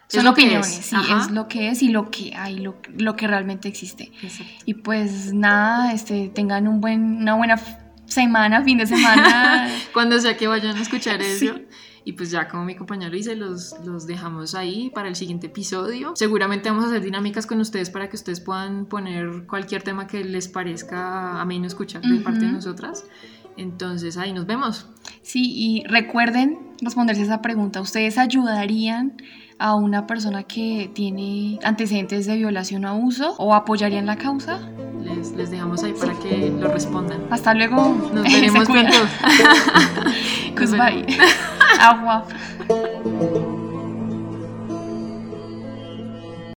[0.08, 0.86] Es son lo que opiniones, es.
[0.86, 1.22] sí, Ajá.
[1.26, 4.12] es lo que es y lo que hay, lo, lo que realmente existe.
[4.22, 4.54] Exacto.
[4.66, 7.60] Y pues nada, este, tengan un buen, una buena
[8.06, 9.68] semana, fin de semana.
[9.94, 11.48] Cuando sea que vayan a escuchar Sí.
[11.48, 11.60] eso.
[12.08, 16.14] Y pues ya como mi compañero dice, los, los dejamos ahí para el siguiente episodio.
[16.16, 20.24] Seguramente vamos a hacer dinámicas con ustedes para que ustedes puedan poner cualquier tema que
[20.24, 23.06] les parezca ameno escuchar de parte de nosotras.
[23.58, 24.88] Entonces ahí nos vemos.
[25.24, 27.82] Sí, y recuerden responderse esa pregunta.
[27.82, 29.18] ¿Ustedes ayudarían
[29.60, 34.60] a una persona que tiene antecedentes de violación o abuso o apoyarían la causa?
[35.04, 37.28] Les, les dejamos ahí para que lo respondan.
[37.30, 37.96] Hasta luego.
[38.14, 38.98] Nos veremos pronto.
[40.56, 41.06] Goodbye.
[41.80, 42.26] Agua.